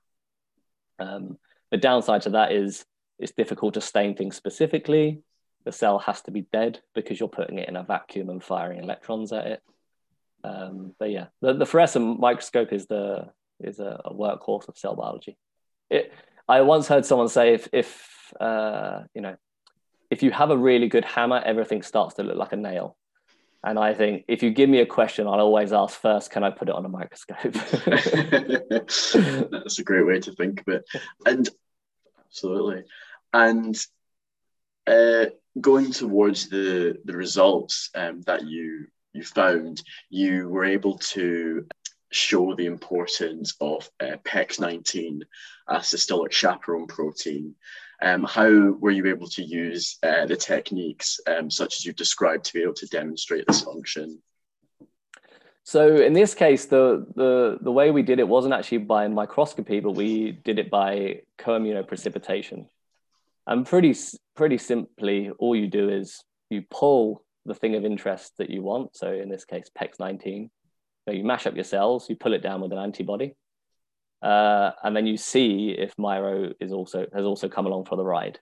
Um, 0.98 1.38
the 1.70 1.76
downside 1.76 2.22
to 2.22 2.30
that 2.30 2.52
is 2.52 2.84
it's 3.18 3.32
difficult 3.32 3.74
to 3.74 3.80
stain 3.80 4.16
things 4.16 4.36
specifically 4.36 5.22
the 5.64 5.72
cell 5.72 5.98
has 5.98 6.22
to 6.22 6.30
be 6.30 6.46
dead 6.52 6.80
because 6.94 7.20
you're 7.20 7.28
putting 7.28 7.58
it 7.58 7.68
in 7.68 7.76
a 7.76 7.82
vacuum 7.82 8.30
and 8.30 8.42
firing 8.42 8.82
electrons 8.82 9.32
at 9.32 9.46
it. 9.46 9.62
Um, 10.42 10.94
but 10.98 11.10
yeah, 11.10 11.26
the, 11.42 11.52
the 11.52 11.66
fluorescent 11.66 12.18
microscope 12.18 12.72
is 12.72 12.86
the 12.86 13.28
is 13.62 13.78
a, 13.78 14.00
a, 14.06 14.14
workhorse 14.14 14.68
of 14.68 14.78
cell 14.78 14.96
biology. 14.96 15.36
It, 15.90 16.12
I 16.48 16.62
once 16.62 16.88
heard 16.88 17.04
someone 17.04 17.28
say 17.28 17.52
if 17.52 17.68
if 17.72 18.32
uh, 18.40 19.02
you 19.14 19.20
know 19.20 19.36
if 20.10 20.22
you 20.22 20.30
have 20.32 20.50
a 20.50 20.56
really 20.56 20.88
good 20.88 21.04
hammer, 21.04 21.40
everything 21.44 21.82
starts 21.82 22.14
to 22.16 22.22
look 22.22 22.36
like 22.36 22.52
a 22.52 22.56
nail. 22.56 22.96
And 23.62 23.78
I 23.78 23.94
think 23.94 24.24
if 24.26 24.42
you 24.42 24.50
give 24.50 24.70
me 24.70 24.80
a 24.80 24.86
question, 24.86 25.26
I'll 25.26 25.40
always 25.40 25.72
ask 25.72 26.00
first, 26.00 26.30
can 26.30 26.42
I 26.42 26.50
put 26.50 26.68
it 26.68 26.74
on 26.74 26.86
a 26.86 26.88
microscope? 26.88 27.36
That's 27.52 29.14
a 29.78 29.84
great 29.84 30.06
way 30.06 30.20
to 30.20 30.32
think 30.32 30.62
of 30.62 30.68
it. 30.68 30.84
And 31.26 31.48
absolutely. 32.24 32.84
And 33.34 33.76
uh, 34.86 35.26
going 35.60 35.92
towards 35.92 36.48
the 36.48 36.96
the 37.04 37.16
results 37.16 37.90
um, 37.94 38.22
that 38.22 38.46
you 38.46 38.86
you 39.12 39.24
found, 39.24 39.82
you 40.08 40.48
were 40.48 40.64
able 40.64 40.98
to 40.98 41.66
show 42.10 42.54
the 42.54 42.66
importance 42.66 43.54
of 43.60 43.88
uh, 44.00 44.16
PEX19 44.24 45.22
as 45.68 45.82
cytosolic 45.82 46.32
chaperone 46.32 46.86
protein. 46.86 47.54
Um, 48.02 48.24
how 48.24 48.48
were 48.48 48.90
you 48.90 49.06
able 49.06 49.28
to 49.28 49.42
use 49.42 49.98
uh, 50.02 50.26
the 50.26 50.36
techniques 50.36 51.20
um, 51.26 51.50
such 51.50 51.76
as 51.76 51.84
you've 51.84 51.96
described 51.96 52.44
to 52.46 52.54
be 52.54 52.62
able 52.62 52.74
to 52.74 52.86
demonstrate 52.86 53.46
this 53.46 53.62
function? 53.62 54.22
So 55.64 55.96
in 55.96 56.14
this 56.14 56.34
case, 56.34 56.66
the, 56.66 57.06
the, 57.14 57.58
the 57.60 57.70
way 57.70 57.90
we 57.90 58.02
did 58.02 58.18
it 58.18 58.26
wasn't 58.26 58.54
actually 58.54 58.78
by 58.78 59.06
microscopy, 59.08 59.80
but 59.80 59.92
we 59.92 60.32
did 60.32 60.58
it 60.58 60.70
by 60.70 61.20
co-immunoprecipitation. 61.38 62.66
And 63.46 63.66
pretty 63.66 63.94
pretty 64.34 64.58
simply, 64.58 65.30
all 65.38 65.54
you 65.54 65.66
do 65.66 65.88
is 65.90 66.24
you 66.48 66.62
pull 66.70 67.24
the 67.46 67.54
thing 67.54 67.74
of 67.74 67.84
interest 67.84 68.32
that 68.38 68.50
you 68.50 68.62
want. 68.62 68.96
So 68.96 69.12
in 69.12 69.28
this 69.28 69.44
case, 69.44 69.70
PEX19. 69.78 70.50
So 71.06 71.12
you 71.12 71.24
mash 71.24 71.46
up 71.46 71.54
your 71.54 71.64
cells, 71.64 72.08
you 72.08 72.16
pull 72.16 72.34
it 72.34 72.42
down 72.42 72.60
with 72.60 72.72
an 72.72 72.78
antibody, 72.78 73.34
uh, 74.22 74.72
and 74.82 74.96
then 74.96 75.06
you 75.06 75.16
see 75.16 75.70
if 75.76 75.94
Miro 75.98 76.52
is 76.60 76.72
also 76.72 77.06
has 77.14 77.24
also 77.24 77.48
come 77.48 77.66
along 77.66 77.86
for 77.86 77.96
the 77.96 78.04
ride. 78.04 78.38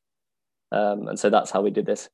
Um, 0.70 1.08
and 1.08 1.18
so 1.18 1.30
that's 1.30 1.50
how 1.50 1.62
we 1.62 1.70
did 1.70 1.86
this. 1.86 2.08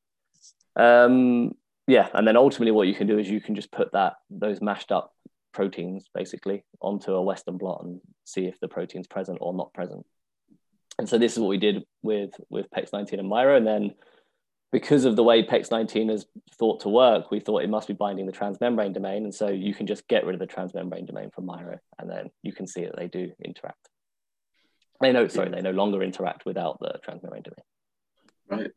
Um, 0.76 1.52
yeah, 1.86 2.08
and 2.14 2.26
then 2.26 2.36
ultimately, 2.36 2.72
what 2.72 2.88
you 2.88 2.94
can 2.94 3.06
do 3.06 3.18
is 3.18 3.28
you 3.28 3.40
can 3.40 3.54
just 3.54 3.70
put 3.70 3.92
that 3.92 4.14
those 4.30 4.60
mashed 4.60 4.92
up 4.92 5.12
proteins 5.52 6.08
basically 6.14 6.64
onto 6.80 7.12
a 7.12 7.22
Western 7.22 7.58
blot 7.58 7.82
and 7.84 8.00
see 8.24 8.46
if 8.46 8.58
the 8.60 8.68
protein's 8.68 9.06
present 9.06 9.38
or 9.40 9.54
not 9.54 9.72
present 9.72 10.04
and 10.98 11.08
so 11.08 11.18
this 11.18 11.32
is 11.32 11.38
what 11.38 11.48
we 11.48 11.58
did 11.58 11.84
with 12.02 12.30
with 12.50 12.70
PEX19 12.70 13.18
and 13.18 13.28
Miro. 13.28 13.56
And 13.56 13.66
then 13.66 13.94
because 14.74 15.04
of 15.04 15.14
the 15.14 15.22
way 15.22 15.40
PEX19 15.40 16.10
is 16.10 16.26
thought 16.58 16.80
to 16.80 16.88
work, 16.88 17.30
we 17.30 17.38
thought 17.38 17.62
it 17.62 17.70
must 17.70 17.86
be 17.86 17.94
binding 17.94 18.26
the 18.26 18.32
transmembrane 18.32 18.92
domain. 18.92 19.22
And 19.22 19.32
so 19.32 19.46
you 19.46 19.72
can 19.72 19.86
just 19.86 20.08
get 20.08 20.26
rid 20.26 20.34
of 20.34 20.40
the 20.40 20.52
transmembrane 20.52 21.06
domain 21.06 21.30
from 21.30 21.46
Miro, 21.46 21.78
and 22.00 22.10
then 22.10 22.30
you 22.42 22.52
can 22.52 22.66
see 22.66 22.84
that 22.84 22.96
they 22.96 23.06
do 23.06 23.30
interact. 23.44 23.88
They 25.00 25.12
know, 25.12 25.28
sorry, 25.28 25.50
they 25.50 25.60
no 25.60 25.70
longer 25.70 26.02
interact 26.02 26.44
without 26.44 26.80
the 26.80 26.98
transmembrane 27.06 27.44
domain. 27.44 27.62
Right. 28.50 28.70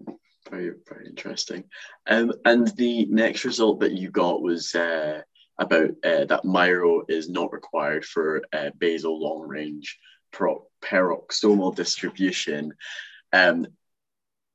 Very, 0.51 0.73
very 0.87 1.07
interesting. 1.07 1.63
Um, 2.05 2.31
and 2.45 2.67
the 2.77 3.07
next 3.07 3.43
result 3.43 3.79
that 3.79 3.93
you 3.93 4.11
got 4.11 4.43
was 4.43 4.75
uh, 4.75 5.21
about 5.57 5.89
uh, 6.05 6.25
that 6.25 6.45
Miro 6.45 7.05
is 7.09 7.27
not 7.27 7.51
required 7.51 8.05
for 8.05 8.43
uh, 8.53 8.69
basal 8.77 9.19
long 9.19 9.47
range 9.47 9.97
peroxisomal 10.31 11.75
distribution. 11.75 12.71
Um, 13.33 13.65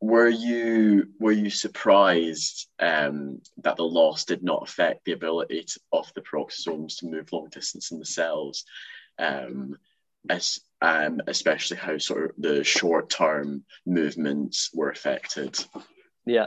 were 0.03 0.29
you 0.29 1.07
were 1.21 1.33
you 1.33 1.49
surprised 1.49 2.69
um, 2.81 3.41
that 3.59 3.77
the 3.77 3.85
loss 3.85 4.25
did 4.25 4.43
not 4.43 4.69
affect 4.69 5.05
the 5.05 5.12
ability 5.12 5.62
to, 5.62 5.81
of 5.93 6.12
the 6.15 6.21
peroxisomes 6.21 6.99
to 6.99 7.07
move 7.07 7.33
long 7.33 7.49
distance 7.51 7.93
in 7.93 8.01
the 8.01 8.05
cells, 8.05 8.65
um, 9.21 9.77
as, 10.29 10.59
um, 10.81 11.21
especially 11.29 11.77
how 11.77 11.97
sort 11.99 12.25
of 12.25 12.31
the 12.37 12.65
short 12.65 13.11
term 13.11 13.65
movements 13.87 14.71
were 14.75 14.91
affected? 14.91 15.57
Yeah, 16.27 16.47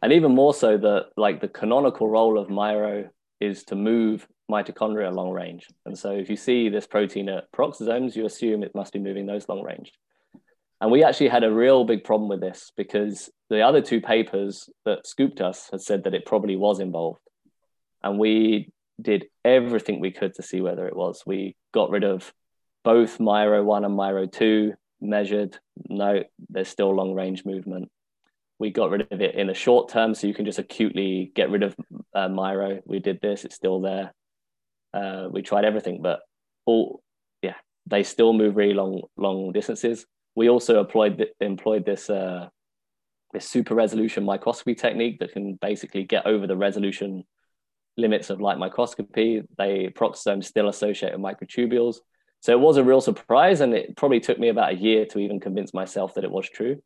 and 0.00 0.10
even 0.10 0.34
more 0.34 0.54
so 0.54 0.78
that 0.78 1.10
like 1.18 1.42
the 1.42 1.48
canonical 1.48 2.08
role 2.08 2.38
of 2.38 2.48
Miro 2.48 3.10
is 3.38 3.64
to 3.64 3.74
move 3.74 4.26
mitochondria 4.50 5.12
long 5.14 5.30
range, 5.30 5.66
and 5.84 5.98
so 5.98 6.12
if 6.12 6.30
you 6.30 6.36
see 6.36 6.70
this 6.70 6.86
protein 6.86 7.28
at 7.28 7.52
peroxisomes, 7.52 8.16
you 8.16 8.24
assume 8.24 8.62
it 8.62 8.74
must 8.74 8.94
be 8.94 8.98
moving 8.98 9.26
those 9.26 9.46
long 9.46 9.62
range. 9.62 9.92
And 10.80 10.90
we 10.90 11.04
actually 11.04 11.28
had 11.28 11.44
a 11.44 11.52
real 11.52 11.84
big 11.84 12.04
problem 12.04 12.28
with 12.28 12.40
this 12.40 12.72
because 12.76 13.30
the 13.48 13.62
other 13.62 13.80
two 13.80 14.00
papers 14.00 14.68
that 14.84 15.06
scooped 15.06 15.40
us 15.40 15.68
had 15.70 15.80
said 15.80 16.04
that 16.04 16.14
it 16.14 16.26
probably 16.26 16.56
was 16.56 16.80
involved. 16.80 17.20
And 18.02 18.18
we 18.18 18.72
did 19.00 19.26
everything 19.44 20.00
we 20.00 20.10
could 20.10 20.34
to 20.34 20.42
see 20.42 20.60
whether 20.60 20.86
it 20.86 20.96
was. 20.96 21.22
We 21.26 21.56
got 21.72 21.90
rid 21.90 22.04
of 22.04 22.32
both 22.82 23.18
Miro 23.18 23.62
1 23.64 23.84
and 23.84 23.96
Miro 23.96 24.26
2, 24.26 24.74
measured. 25.00 25.58
No, 25.88 26.22
there's 26.48 26.68
still 26.68 26.94
long 26.94 27.14
range 27.14 27.44
movement. 27.44 27.90
We 28.58 28.70
got 28.70 28.90
rid 28.90 29.08
of 29.10 29.20
it 29.20 29.34
in 29.34 29.46
the 29.48 29.54
short 29.54 29.88
term, 29.88 30.14
so 30.14 30.26
you 30.26 30.34
can 30.34 30.44
just 30.44 30.58
acutely 30.58 31.32
get 31.34 31.50
rid 31.50 31.62
of 31.62 31.74
uh, 32.14 32.28
Miro. 32.28 32.80
We 32.84 32.98
did 32.98 33.20
this, 33.20 33.44
it's 33.44 33.56
still 33.56 33.80
there. 33.80 34.12
Uh, 34.92 35.28
we 35.30 35.42
tried 35.42 35.64
everything, 35.64 36.02
but 36.02 36.20
all, 36.66 37.02
yeah, 37.42 37.56
they 37.86 38.02
still 38.02 38.32
move 38.32 38.56
really 38.56 38.74
long, 38.74 39.02
long 39.16 39.50
distances 39.52 40.06
we 40.34 40.48
also 40.48 40.80
employed 40.80 41.24
employed 41.40 41.84
this 41.84 42.10
uh, 42.10 42.48
this 43.32 43.48
super 43.48 43.74
resolution 43.74 44.24
microscopy 44.24 44.74
technique 44.74 45.18
that 45.18 45.32
can 45.32 45.54
basically 45.54 46.04
get 46.04 46.26
over 46.26 46.46
the 46.46 46.56
resolution 46.56 47.24
limits 47.96 48.30
of 48.30 48.40
light 48.40 48.58
microscopy. 48.58 49.42
They 49.58 49.88
peroxisomes 49.88 50.44
still 50.44 50.68
associate 50.68 51.12
with 51.12 51.20
microtubules. 51.20 51.96
So 52.40 52.52
it 52.52 52.60
was 52.60 52.76
a 52.76 52.84
real 52.84 53.00
surprise, 53.00 53.60
and 53.60 53.72
it 53.72 53.96
probably 53.96 54.20
took 54.20 54.38
me 54.38 54.48
about 54.48 54.72
a 54.72 54.76
year 54.76 55.06
to 55.06 55.18
even 55.18 55.40
convince 55.40 55.72
myself 55.72 56.14
that 56.14 56.24
it 56.24 56.30
was 56.30 56.48
true. 56.48 56.82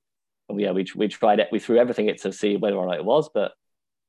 And 0.48 0.60
yeah, 0.60 0.72
we 0.72 0.86
we 0.96 1.08
tried 1.08 1.40
it. 1.40 1.48
We 1.52 1.58
threw 1.58 1.78
everything 1.78 2.08
it 2.08 2.22
to 2.22 2.32
see 2.32 2.56
whether 2.56 2.76
or 2.76 2.86
not 2.86 2.98
it 2.98 3.04
was, 3.04 3.28
but 3.32 3.52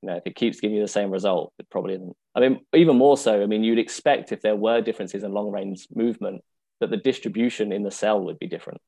you 0.01 0.07
know, 0.07 0.15
if 0.15 0.23
it 0.25 0.35
keeps 0.35 0.59
giving 0.59 0.77
you 0.77 0.81
the 0.81 0.87
same 0.87 1.11
result, 1.11 1.53
it 1.59 1.69
probably 1.69 1.95
isn't. 1.95 2.15
I 2.35 2.39
mean, 2.39 2.61
even 2.73 2.97
more 2.97 3.17
so. 3.17 3.41
I 3.41 3.45
mean, 3.47 3.63
you'd 3.63 3.79
expect 3.79 4.31
if 4.31 4.41
there 4.41 4.55
were 4.55 4.81
differences 4.81 5.23
in 5.23 5.33
long 5.33 5.51
range 5.51 5.87
movement 5.93 6.41
that 6.79 6.89
the 6.89 6.97
distribution 6.97 7.73
in 7.73 7.83
the 7.83 7.91
cell 7.91 8.21
would 8.21 8.39
be 8.39 8.47
different. 8.47 8.79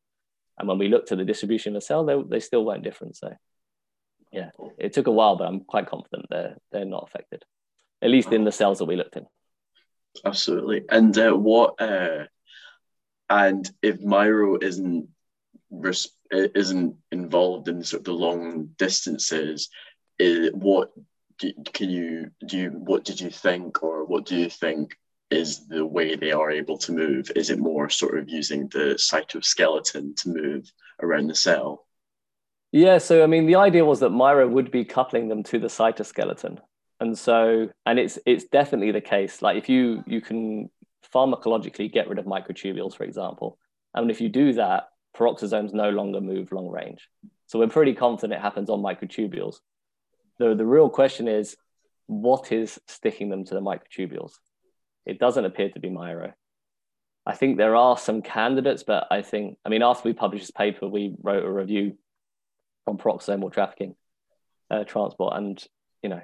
And 0.61 0.67
when 0.69 0.77
we 0.77 0.87
looked 0.87 1.11
at 1.11 1.17
the 1.17 1.25
distribution 1.25 1.75
of 1.75 1.81
the 1.81 1.85
cell, 1.85 2.05
they, 2.05 2.15
they 2.21 2.39
still 2.39 2.63
weren't 2.63 2.83
different. 2.83 3.17
So 3.17 3.33
yeah, 4.31 4.51
it 4.77 4.93
took 4.93 5.07
a 5.07 5.11
while, 5.11 5.35
but 5.35 5.47
I'm 5.47 5.61
quite 5.61 5.87
confident 5.87 6.27
they're, 6.29 6.55
they're 6.71 6.85
not 6.85 7.03
affected, 7.07 7.43
at 8.01 8.09
least 8.09 8.31
in 8.31 8.45
the 8.45 8.51
cells 8.51 8.77
that 8.77 8.85
we 8.85 8.95
looked 8.95 9.17
in. 9.17 9.25
Absolutely. 10.23 10.83
And 10.89 11.17
uh, 11.17 11.33
what, 11.33 11.81
uh, 11.81 12.25
and 13.29 13.69
if 13.81 13.99
Miro 14.01 14.57
isn't 14.61 15.09
isn't 16.31 16.95
involved 17.11 17.67
in 17.67 17.83
sort 17.83 18.01
of 18.01 18.05
the 18.05 18.13
long 18.13 18.69
distances, 18.77 19.69
is, 20.19 20.51
what 20.53 20.91
can 21.39 21.89
you 21.89 22.31
do? 22.45 22.57
You, 22.57 22.69
what 22.71 23.03
did 23.03 23.19
you 23.19 23.29
think, 23.29 23.81
or 23.81 24.05
what 24.05 24.25
do 24.25 24.35
you 24.35 24.49
think 24.49 24.97
is 25.31 25.67
the 25.67 25.85
way 25.85 26.15
they 26.15 26.31
are 26.31 26.51
able 26.51 26.77
to 26.79 26.91
move? 26.91 27.31
Is 27.35 27.49
it 27.49 27.59
more 27.59 27.89
sort 27.89 28.17
of 28.17 28.29
using 28.29 28.67
the 28.67 28.99
cytoskeleton 28.99 30.15
to 30.21 30.29
move 30.29 30.71
around 31.01 31.27
the 31.27 31.35
cell? 31.35 31.87
Yeah, 32.71 32.99
so 32.99 33.23
I 33.23 33.27
mean, 33.27 33.47
the 33.47 33.55
idea 33.55 33.83
was 33.83 33.99
that 33.99 34.11
Miro 34.11 34.47
would 34.47 34.71
be 34.71 34.85
coupling 34.85 35.27
them 35.27 35.43
to 35.43 35.59
the 35.59 35.67
cytoskeleton, 35.67 36.59
and 36.99 37.17
so 37.17 37.69
and 37.85 37.99
it's 37.99 38.17
it's 38.25 38.45
definitely 38.45 38.91
the 38.91 39.01
case. 39.01 39.41
Like 39.41 39.57
if 39.57 39.67
you 39.67 40.03
you 40.07 40.21
can 40.21 40.69
pharmacologically 41.13 41.91
get 41.91 42.07
rid 42.07 42.19
of 42.19 42.25
microtubules, 42.25 42.95
for 42.95 43.03
example, 43.03 43.57
and 43.93 44.09
if 44.09 44.21
you 44.21 44.29
do 44.29 44.53
that, 44.53 44.89
peroxisomes 45.15 45.73
no 45.73 45.89
longer 45.89 46.21
move 46.21 46.51
long 46.51 46.69
range. 46.69 47.09
So 47.47 47.59
we're 47.59 47.67
pretty 47.67 47.93
confident 47.93 48.39
it 48.39 48.41
happens 48.41 48.69
on 48.69 48.79
microtubules. 48.79 49.55
The 50.39 50.55
the 50.55 50.65
real 50.65 50.89
question 50.89 51.27
is, 51.27 51.57
what 52.07 52.53
is 52.53 52.79
sticking 52.87 53.29
them 53.29 53.43
to 53.45 53.53
the 53.53 53.61
microtubules? 53.61 54.31
It 55.05 55.19
doesn't 55.19 55.45
appear 55.45 55.69
to 55.69 55.79
be 55.79 55.89
Miro. 55.89 56.33
I 57.25 57.35
think 57.35 57.57
there 57.57 57.75
are 57.75 57.97
some 57.97 58.21
candidates, 58.21 58.83
but 58.83 59.07
I 59.11 59.21
think, 59.21 59.57
I 59.65 59.69
mean, 59.69 59.83
after 59.83 60.09
we 60.09 60.13
published 60.13 60.43
this 60.43 60.51
paper, 60.51 60.87
we 60.87 61.15
wrote 61.21 61.43
a 61.43 61.51
review 61.51 61.97
on 62.87 62.97
peroxisomal 62.97 63.51
trafficking 63.51 63.95
uh, 64.71 64.83
transport, 64.85 65.35
and 65.37 65.63
you 66.01 66.09
know, 66.09 66.21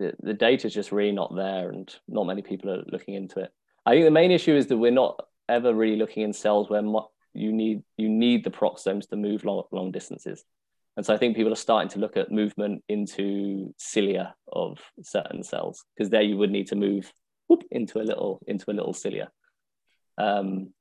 the, 0.00 0.14
the 0.20 0.34
data 0.34 0.66
is 0.66 0.74
just 0.74 0.90
really 0.90 1.12
not 1.12 1.34
there, 1.36 1.70
and 1.70 1.94
not 2.08 2.26
many 2.26 2.42
people 2.42 2.70
are 2.70 2.84
looking 2.88 3.14
into 3.14 3.40
it. 3.40 3.52
I 3.86 3.92
think 3.92 4.04
the 4.04 4.10
main 4.10 4.32
issue 4.32 4.56
is 4.56 4.66
that 4.68 4.76
we're 4.76 4.90
not 4.90 5.24
ever 5.48 5.72
really 5.72 5.96
looking 5.96 6.22
in 6.22 6.32
cells 6.32 6.68
where 6.68 6.82
you 7.34 7.52
need 7.52 7.82
you 7.96 8.08
need 8.08 8.44
the 8.44 8.50
peroxisomes 8.50 9.08
to 9.10 9.16
move 9.16 9.44
long 9.44 9.62
long 9.70 9.92
distances, 9.92 10.44
and 10.96 11.06
so 11.06 11.14
I 11.14 11.16
think 11.16 11.36
people 11.36 11.52
are 11.52 11.56
starting 11.56 11.90
to 11.90 12.00
look 12.00 12.16
at 12.16 12.32
movement 12.32 12.82
into 12.88 13.72
cilia 13.78 14.34
of 14.52 14.78
certain 15.02 15.44
cells 15.44 15.84
because 15.94 16.10
there 16.10 16.22
you 16.22 16.36
would 16.38 16.50
need 16.50 16.68
to 16.68 16.76
move 16.76 17.12
whoop, 17.48 17.64
into 17.70 18.00
a 18.00 18.04
little 18.04 18.40
into 18.46 18.70
a 18.70 18.72
little 18.74 18.92
cilia. 18.92 19.30
Um, 20.18 20.72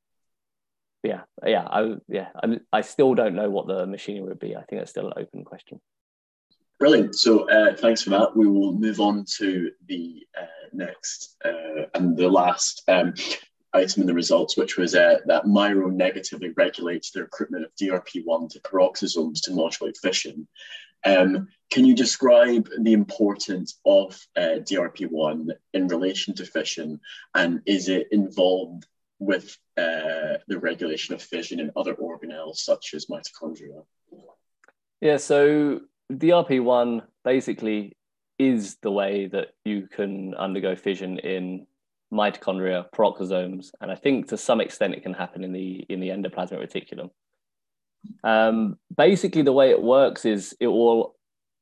yeah, 1.03 1.21
yeah, 1.45 1.67
I 1.67 1.95
yeah, 2.07 2.29
I, 2.41 2.59
I 2.71 2.81
still 2.81 3.13
don't 3.13 3.35
know 3.35 3.49
what 3.49 3.67
the 3.67 3.85
machinery 3.85 4.27
would 4.27 4.39
be. 4.39 4.55
I 4.55 4.63
think 4.63 4.81
that's 4.81 4.91
still 4.91 5.07
an 5.07 5.13
open 5.17 5.43
question. 5.43 5.81
Brilliant. 6.79 7.15
So 7.15 7.49
uh, 7.49 7.75
thanks 7.75 8.01
for 8.01 8.09
that. 8.11 8.35
We 8.35 8.47
will 8.47 8.73
move 8.73 8.99
on 8.99 9.25
to 9.37 9.71
the 9.87 10.25
uh, 10.37 10.45
next 10.73 11.37
uh, 11.45 11.85
and 11.93 12.17
the 12.17 12.29
last 12.29 12.83
um, 12.87 13.13
item 13.73 14.01
in 14.01 14.07
the 14.07 14.13
results, 14.13 14.57
which 14.57 14.77
was 14.77 14.95
uh, 14.95 15.19
that 15.25 15.47
Miro 15.47 15.89
negatively 15.89 16.49
regulates 16.55 17.11
the 17.11 17.21
recruitment 17.21 17.65
of 17.65 17.75
DRP1 17.75 18.49
to 18.51 18.59
peroxisomes 18.61 19.41
to 19.43 19.53
modulate 19.53 19.97
fission. 19.97 20.47
Um, 21.05 21.47
can 21.71 21.85
you 21.85 21.95
describe 21.95 22.69
the 22.79 22.93
importance 22.93 23.79
of 23.85 24.19
uh, 24.35 24.59
DRP1 24.69 25.49
in 25.73 25.87
relation 25.87 26.35
to 26.35 26.45
fission, 26.45 26.99
and 27.33 27.61
is 27.65 27.89
it 27.89 28.07
involved 28.11 28.85
with 29.19 29.57
uh, 29.77 30.37
the 30.47 30.59
regulation 30.59 31.15
of 31.15 31.21
fission 31.21 31.59
in 31.59 31.71
other 31.75 31.95
organelles 31.95 32.57
such 32.57 32.93
as 32.93 33.07
mitochondria? 33.07 33.83
Yeah, 35.01 35.17
so 35.17 35.81
DRP1 36.11 37.03
basically 37.23 37.97
is 38.39 38.77
the 38.81 38.91
way 38.91 39.27
that 39.27 39.49
you 39.65 39.87
can 39.87 40.35
undergo 40.35 40.75
fission 40.75 41.19
in 41.19 41.65
mitochondria, 42.13 42.85
peroxisomes, 42.95 43.71
and 43.81 43.91
I 43.91 43.95
think 43.95 44.27
to 44.29 44.37
some 44.37 44.61
extent 44.61 44.93
it 44.93 45.03
can 45.03 45.13
happen 45.13 45.43
in 45.43 45.51
the 45.51 45.85
in 45.89 45.99
the 45.99 46.09
endoplasmic 46.09 46.61
reticulum. 46.61 47.09
Um, 48.23 48.77
basically, 48.95 49.41
the 49.41 49.53
way 49.53 49.69
it 49.71 49.81
works 49.81 50.25
is 50.25 50.55
it 50.59 50.67
will 50.67 51.15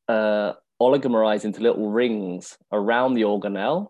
uh, 0.08 0.54
oligomerize 0.82 1.46
into 1.46 1.62
little 1.62 1.90
rings 1.90 2.58
around 2.72 3.14
the 3.14 3.22
organelle. 3.22 3.88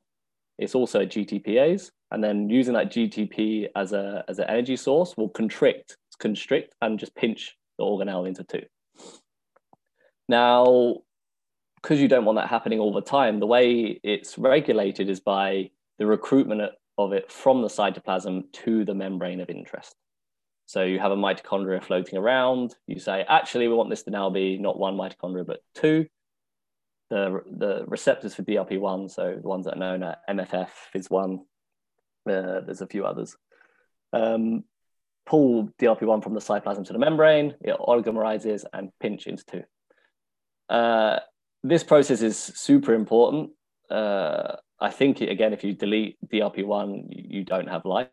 It's 0.58 0.76
also 0.76 1.06
GTPase, 1.06 1.90
and 2.12 2.24
then 2.24 2.50
using 2.50 2.74
that 2.74 2.92
GTP 2.92 3.68
as 3.76 3.94
a 3.94 4.24
as 4.28 4.40
an 4.40 4.46
energy 4.50 4.76
source 4.76 5.16
will 5.18 5.30
constrict, 5.30 5.98
constrict, 6.20 6.76
and 6.82 7.00
just 7.00 7.16
pinch 7.16 7.58
the 7.78 7.84
organelle 7.84 8.28
into 8.28 8.44
two. 8.44 8.64
Now, 10.30 10.98
because 11.82 12.00
you 12.00 12.08
don't 12.08 12.26
want 12.26 12.38
that 12.38 12.48
happening 12.48 12.80
all 12.80 12.94
the 12.94 13.02
time, 13.02 13.40
the 13.40 13.48
way 13.48 14.00
it's 14.04 14.38
regulated 14.38 15.10
is 15.10 15.20
by 15.20 15.72
the 15.98 16.06
recruitment 16.06 16.72
of 16.98 17.14
it 17.14 17.32
from 17.32 17.62
the 17.62 17.68
cytoplasm 17.68 18.44
to 18.54 18.86
the 18.86 18.94
membrane 18.94 19.42
of 19.42 19.50
interest. 19.50 19.96
So 20.72 20.84
you 20.84 21.00
have 21.00 21.12
a 21.12 21.18
mitochondria 21.18 21.84
floating 21.84 22.18
around. 22.18 22.76
You 22.88 22.98
say, 22.98 23.26
actually, 23.28 23.68
we 23.68 23.74
want 23.74 23.90
this 23.90 24.04
to 24.04 24.10
now 24.10 24.30
be 24.30 24.58
not 24.58 24.80
one 24.80 24.96
mitochondria, 24.96 25.46
but 25.46 25.60
two. 25.76 26.08
The, 27.10 27.42
the 27.46 27.84
receptors 27.88 28.36
for 28.36 28.44
DRP1, 28.44 29.12
so 29.12 29.38
the 29.42 29.50
ones 29.50 29.66
that 29.66 29.76
are 29.76 29.80
known 29.80 30.02
at 30.02 30.20
MFF 30.30 30.70
is 30.94 31.10
one. 31.10 31.40
Uh, 32.26 32.62
there's 32.62 32.80
a 32.80 32.88
few 32.88 33.06
others. 33.06 33.36
Um, 34.14 34.64
pull 35.26 35.68
DRP1 35.78 36.24
from 36.24 36.36
the 36.36 36.40
cytoplasm 36.40 36.86
to 36.86 36.94
the 36.94 37.00
membrane, 37.00 37.54
it 37.60 37.76
oligomerizes 37.78 38.64
and 38.72 38.92
pinch 39.02 39.28
into 39.28 39.44
two. 39.46 39.64
Uh, 40.70 41.20
this 41.64 41.84
process 41.84 42.22
is 42.22 42.38
super 42.38 42.94
important. 42.94 43.50
Uh, 43.90 44.56
I 44.82 44.90
think 44.90 45.22
again, 45.22 45.54
if 45.54 45.64
you 45.64 45.74
delete 45.74 46.18
DRP1, 46.28 47.06
you 47.12 47.44
don't 47.44 47.70
have 47.70 47.86
life. 47.86 48.10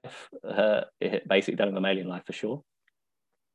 Uh, 0.47 0.83
basically 1.01 1.57
don't 1.57 1.69
have 1.69 1.75
mammalian 1.75 2.09
life 2.09 2.25
for 2.27 2.35
sure. 2.35 2.63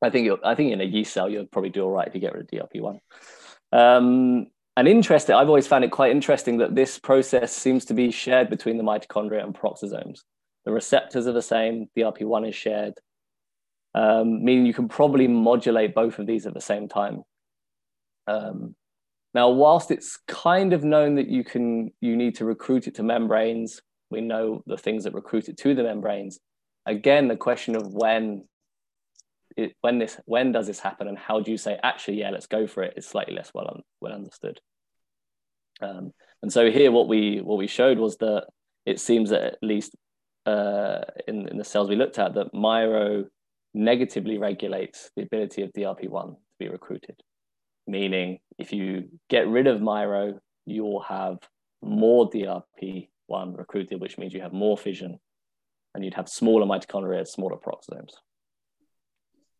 I 0.01 0.09
think 0.09 0.29
I 0.43 0.55
think 0.55 0.73
in 0.73 0.81
a 0.81 0.83
yeast 0.83 1.13
cell, 1.13 1.29
you'll 1.29 1.45
probably 1.45 1.69
do 1.69 1.83
all 1.83 1.91
right 1.91 2.07
if 2.07 2.15
you 2.15 2.19
get 2.19 2.33
rid 2.33 2.43
of 2.43 2.49
DRP1. 2.49 2.99
Um, 3.71 4.47
and 4.75 4.87
interesting, 4.87 5.35
I've 5.35 5.47
always 5.47 5.67
found 5.67 5.83
it 5.83 5.91
quite 5.91 6.11
interesting 6.11 6.57
that 6.57 6.73
this 6.73 6.97
process 6.97 7.55
seems 7.55 7.85
to 7.85 7.93
be 7.93 8.09
shared 8.09 8.49
between 8.49 8.77
the 8.77 8.83
mitochondria 8.83 9.43
and 9.43 9.53
peroxisomes. 9.53 10.21
The 10.65 10.71
receptors 10.71 11.27
are 11.27 11.33
the 11.33 11.41
same. 11.41 11.89
DRP1 11.95 12.49
is 12.49 12.55
shared, 12.55 12.95
um, 13.93 14.43
meaning 14.43 14.65
you 14.65 14.73
can 14.73 14.87
probably 14.87 15.27
modulate 15.27 15.93
both 15.93 16.17
of 16.17 16.25
these 16.25 16.47
at 16.47 16.55
the 16.55 16.61
same 16.61 16.87
time. 16.87 17.21
Um, 18.25 18.75
now, 19.33 19.49
whilst 19.49 19.89
it's 19.89 20.19
kind 20.27 20.73
of 20.73 20.83
known 20.83 21.15
that 21.15 21.27
you 21.27 21.43
can, 21.43 21.91
you 22.01 22.15
need 22.15 22.35
to 22.35 22.45
recruit 22.45 22.87
it 22.87 22.95
to 22.95 23.03
membranes, 23.03 23.81
we 24.11 24.21
know 24.21 24.63
the 24.67 24.77
things 24.77 25.05
that 25.05 25.15
recruit 25.15 25.49
it 25.49 25.57
to 25.57 25.73
the 25.73 25.83
membranes. 25.83 26.39
Again, 26.85 27.27
the 27.27 27.35
question 27.35 27.75
of 27.75 27.91
when, 27.93 28.47
it, 29.57 29.75
when 29.81 29.97
this, 29.97 30.19
when 30.25 30.51
does 30.51 30.67
this 30.67 30.79
happen, 30.79 31.07
and 31.07 31.17
how 31.17 31.39
do 31.39 31.49
you 31.49 31.57
say 31.57 31.79
actually, 31.81 32.19
yeah, 32.19 32.29
let's 32.29 32.45
go 32.45 32.67
for 32.67 32.83
it, 32.83 32.93
is 32.95 33.07
slightly 33.07 33.33
less 33.33 33.51
well 33.55 33.67
un, 33.69 33.81
well 34.01 34.13
understood. 34.13 34.59
Um, 35.81 36.13
and 36.43 36.53
so 36.53 36.69
here, 36.69 36.91
what 36.91 37.07
we 37.07 37.41
what 37.41 37.57
we 37.57 37.67
showed 37.67 37.97
was 37.97 38.17
that 38.17 38.45
it 38.85 38.99
seems 38.99 39.31
that 39.31 39.41
at 39.41 39.57
least 39.63 39.95
uh, 40.45 40.99
in, 41.27 41.47
in 41.47 41.57
the 41.57 41.63
cells 41.63 41.89
we 41.89 41.95
looked 41.95 42.19
at, 42.19 42.35
that 42.35 42.53
Miro 42.53 43.25
negatively 43.73 44.37
regulates 44.37 45.09
the 45.15 45.23
ability 45.23 45.63
of 45.63 45.73
DRP1 45.73 46.35
to 46.35 46.37
be 46.59 46.69
recruited 46.69 47.15
meaning 47.87 48.39
if 48.57 48.73
you 48.73 49.09
get 49.29 49.47
rid 49.47 49.67
of 49.67 49.81
Miro, 49.81 50.39
you 50.65 50.83
will 50.83 51.01
have 51.01 51.37
more 51.81 52.29
DRP1 52.29 53.57
recruited, 53.57 53.99
which 53.99 54.17
means 54.17 54.33
you 54.33 54.41
have 54.41 54.53
more 54.53 54.77
fission 54.77 55.19
and 55.93 56.03
you'd 56.03 56.13
have 56.13 56.29
smaller 56.29 56.65
mitochondria, 56.65 57.27
smaller 57.27 57.57
peroxisomes. 57.57 58.13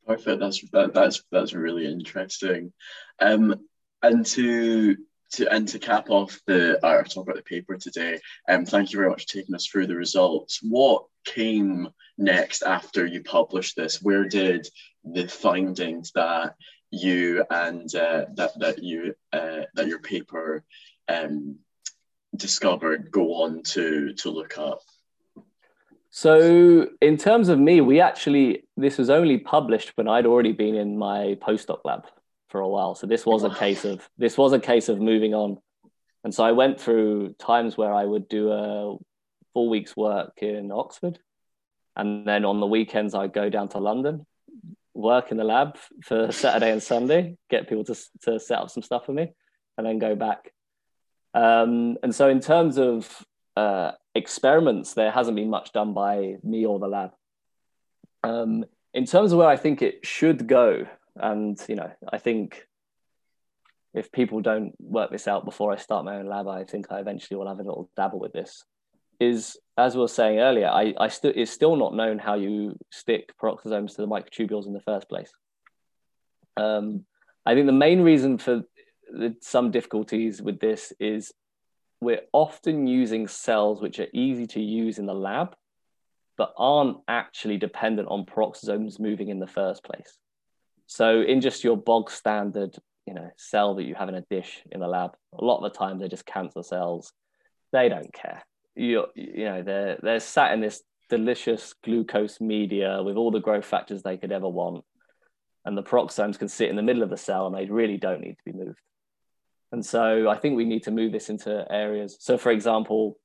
Perfect. 0.06 0.40
That's 0.40 0.62
that, 0.72 0.94
that's 0.94 1.24
that's 1.32 1.54
really 1.54 1.86
interesting. 1.86 2.74
Um, 3.20 3.56
and 4.02 4.26
to 4.28 4.98
to 5.34 5.48
and 5.50 5.68
to 5.70 5.80
cap 5.80 6.10
off 6.10 6.40
the 6.46 6.86
our 6.86 7.04
talk 7.04 7.24
about 7.24 7.38
the 7.38 7.44
paper 7.44 7.78
today, 7.78 8.20
um, 8.50 8.66
thank 8.66 8.92
you 8.92 9.00
very 9.00 9.10
much 9.10 9.24
for 9.24 9.34
taking 9.34 9.56
us 9.56 9.66
through 9.66 9.88
the 9.88 9.96
results. 9.96 10.60
What 10.62 11.06
came 11.26 11.88
next 12.18 12.64
after 12.64 13.06
you 13.06 13.24
published 13.24 13.78
this? 13.78 14.02
Where 14.02 14.26
did 14.26 14.68
the 15.06 15.28
findings 15.28 16.12
that 16.16 16.56
you 16.94 17.44
and 17.50 17.94
uh, 17.96 18.26
that 18.36 18.58
that 18.60 18.84
you 18.84 19.16
uh, 19.34 19.62
that 19.74 19.88
your 19.88 20.00
paper 20.00 20.64
um, 21.10 21.58
discovered 22.36 23.12
go 23.12 23.44
on 23.44 23.64
to 23.64 24.14
to 24.14 24.30
look 24.30 24.58
up? 24.58 24.80
So, 26.12 26.88
in 27.02 27.18
terms 27.18 27.50
of 27.50 27.58
me, 27.60 27.82
we 27.82 28.00
actually 28.00 28.66
this 28.78 29.00
was 29.00 29.10
only 29.10 29.40
published 29.40 29.94
when 29.96 30.08
I'd 30.08 30.28
already 30.28 30.52
been 30.52 30.76
in 30.76 30.98
my 30.98 31.38
postdoc 31.42 31.80
lab 31.84 32.06
for 32.50 32.62
a 32.62 32.68
while. 32.68 32.94
So 32.94 33.08
this 33.08 33.26
was 33.26 33.44
a 33.44 33.50
case 33.50 33.84
of 33.84 34.08
this 34.18 34.38
was 34.38 34.54
a 34.54 34.60
case 34.60 34.88
of 34.88 35.02
moving 35.02 35.34
on, 35.34 35.58
and 36.24 36.34
so 36.34 36.44
I 36.44 36.52
went 36.52 36.80
through 36.80 37.34
times 37.40 37.76
where 37.76 37.94
I 37.94 38.06
would 38.06 38.30
do 38.30 38.52
a 38.52 38.98
four 39.54 39.68
week's 39.68 39.98
work 39.98 40.44
in 40.44 40.72
Oxford, 40.72 41.18
and 41.96 42.28
then 42.28 42.46
on 42.46 42.60
the 42.60 42.68
weekends 42.68 43.16
I'd 43.16 43.34
go 43.34 43.50
down 43.50 43.70
to 43.70 43.80
London 43.80 44.28
work 44.94 45.32
in 45.32 45.38
the 45.38 45.44
lab 45.44 45.78
for 46.04 46.32
Saturday 46.32 46.72
and 46.72 46.82
Sunday, 46.82 47.38
get 47.50 47.68
people 47.68 47.84
to, 47.86 47.96
to 48.24 48.40
set 48.40 48.60
up 48.60 48.70
some 48.70 48.84
stuff 48.84 49.06
for 49.06 49.14
me, 49.14 49.34
and 49.78 49.86
then 49.86 50.00
go 50.00 50.16
back. 50.16 50.52
Um, 51.34 51.98
and 52.04 52.14
so, 52.14 52.30
in 52.30 52.40
terms 52.40 52.78
of 52.78 53.26
uh, 53.56 53.92
experiments, 54.16 54.94
there 54.94 55.12
hasn't 55.12 55.36
been 55.36 55.50
much 55.50 55.72
done 55.72 55.94
by 55.94 56.36
me 56.44 56.66
or 56.66 56.80
the 56.80 56.88
lab. 56.88 57.12
Um, 58.24 58.66
in 58.94 59.06
terms 59.06 59.32
of 59.32 59.40
where 59.40 59.48
I 59.48 59.58
think 59.58 59.82
it 59.82 60.06
should 60.06 60.48
go, 60.48 60.86
and 61.16 61.60
you 61.68 61.76
know, 61.76 61.92
I 62.12 62.18
think 62.18 62.68
if 63.94 64.12
people 64.12 64.42
don't 64.42 64.74
work 64.80 65.12
this 65.12 65.28
out 65.28 65.46
before 65.46 65.72
I 65.72 65.78
start 65.78 66.06
my 66.06 66.16
own 66.16 66.28
lab, 66.28 66.48
I 66.48 66.64
think 66.64 66.92
I 66.92 67.00
eventually 67.00 67.38
will 67.38 67.48
have 67.48 67.60
a 67.60 67.64
little 67.64 67.90
dabble 67.96 68.20
with 68.20 68.34
this 68.34 68.64
is 69.30 69.58
as 69.78 69.96
we 69.96 70.02
were 70.02 70.08
saying 70.08 70.40
earlier, 70.40 70.68
I, 70.68 70.94
I 71.00 71.08
still 71.08 71.34
it's 71.36 71.52
still 71.52 71.76
not 71.76 71.96
known 71.96 72.20
how 72.20 72.36
you 72.36 72.78
stick 72.92 73.34
peroxisomes 73.42 73.96
to 73.96 74.02
the 74.02 74.08
microtubules 74.08 74.68
in 74.68 74.74
the 74.74 74.80
first 74.80 75.10
place. 75.10 75.32
Um, 76.58 77.06
I 77.46 77.56
think 77.56 77.66
the 77.66 77.74
main 77.74 78.02
reason 78.02 78.38
for 78.38 78.64
the, 79.12 79.36
some 79.42 79.72
difficulties 79.72 80.42
with 80.42 80.60
this 80.60 80.94
is 81.00 81.34
we're 82.02 82.22
often 82.32 82.86
using 82.86 83.28
cells 83.28 83.82
which 83.82 84.00
are 84.00 84.08
easy 84.14 84.46
to 84.48 84.62
use 84.62 85.00
in 85.00 85.08
the 85.08 85.14
lab, 85.14 85.56
but 86.38 86.54
aren't 86.58 86.98
actually 87.08 87.58
dependent 87.58 88.08
on 88.10 88.26
peroxisomes 88.26 89.00
moving 89.00 89.30
in 89.30 89.40
the 89.40 89.48
first 89.48 89.84
place. 89.84 90.18
So 90.86 91.22
in 91.22 91.42
just 91.42 91.64
your 91.64 91.78
bog 91.78 92.12
standard, 92.12 92.76
you 93.08 93.14
know, 93.16 93.30
cell 93.38 93.76
that 93.76 93.84
you 93.84 93.96
have 93.96 94.10
in 94.10 94.16
a 94.16 94.26
dish 94.30 94.62
in 94.72 94.80
the 94.82 94.88
lab, 94.88 95.16
a 95.34 95.44
lot 95.44 95.64
of 95.64 95.72
the 95.72 95.78
time 95.78 95.98
they're 95.98 96.08
just 96.08 96.26
cancer 96.26 96.62
cells. 96.62 97.12
They 97.72 97.90
don't 97.90 98.14
care 98.14 98.44
you 98.76 99.06
you 99.16 99.46
know 99.46 99.62
they're 99.62 100.00
they're 100.02 100.20
sat 100.20 100.54
in 100.54 100.62
this 100.62 100.82
delicious 101.10 101.74
glucose 101.84 102.42
media 102.42 103.02
with 103.04 103.18
all 103.18 103.30
the 103.30 103.40
growth 103.40 103.66
factors 103.66 104.02
they 104.02 104.18
could 104.18 104.32
ever 104.32 104.50
want. 104.50 104.84
And 105.66 105.78
the 105.78 105.84
peroxisomes 105.84 106.40
can 106.40 106.50
sit 106.50 106.70
in 106.70 106.76
the 106.76 106.82
middle 106.82 107.04
of 107.04 107.10
the 107.10 107.18
cell 107.18 107.46
and 107.46 107.56
they 107.56 107.66
really 107.66 107.98
don't 107.98 108.22
need 108.22 108.34
to 108.34 108.52
be 108.52 108.52
moved. 108.52 108.80
And 109.72 109.86
so 109.86 110.30
i 110.30 110.38
think 110.38 110.56
we 110.56 110.66
need 110.66 110.84
to 110.84 110.92
move 110.92 111.12
this 111.12 111.30
into 111.30 111.66
areas. 111.70 112.18
So 112.20 112.38
for 112.38 112.52
example 112.52 113.18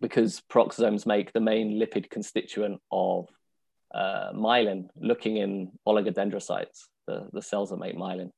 because 0.00 0.42
peroxisomes 0.50 1.06
make 1.06 1.32
the 1.32 1.40
main 1.40 1.80
lipid 1.80 2.10
constituent 2.10 2.80
of 2.92 3.26
uh, 3.94 4.32
myelin 4.34 4.88
looking 5.00 5.38
in 5.38 5.72
oligodendrocytes 5.86 6.80
the, 7.06 7.26
the 7.32 7.40
cells 7.40 7.70
that 7.70 7.78
make 7.78 7.96
myelin 7.96 8.30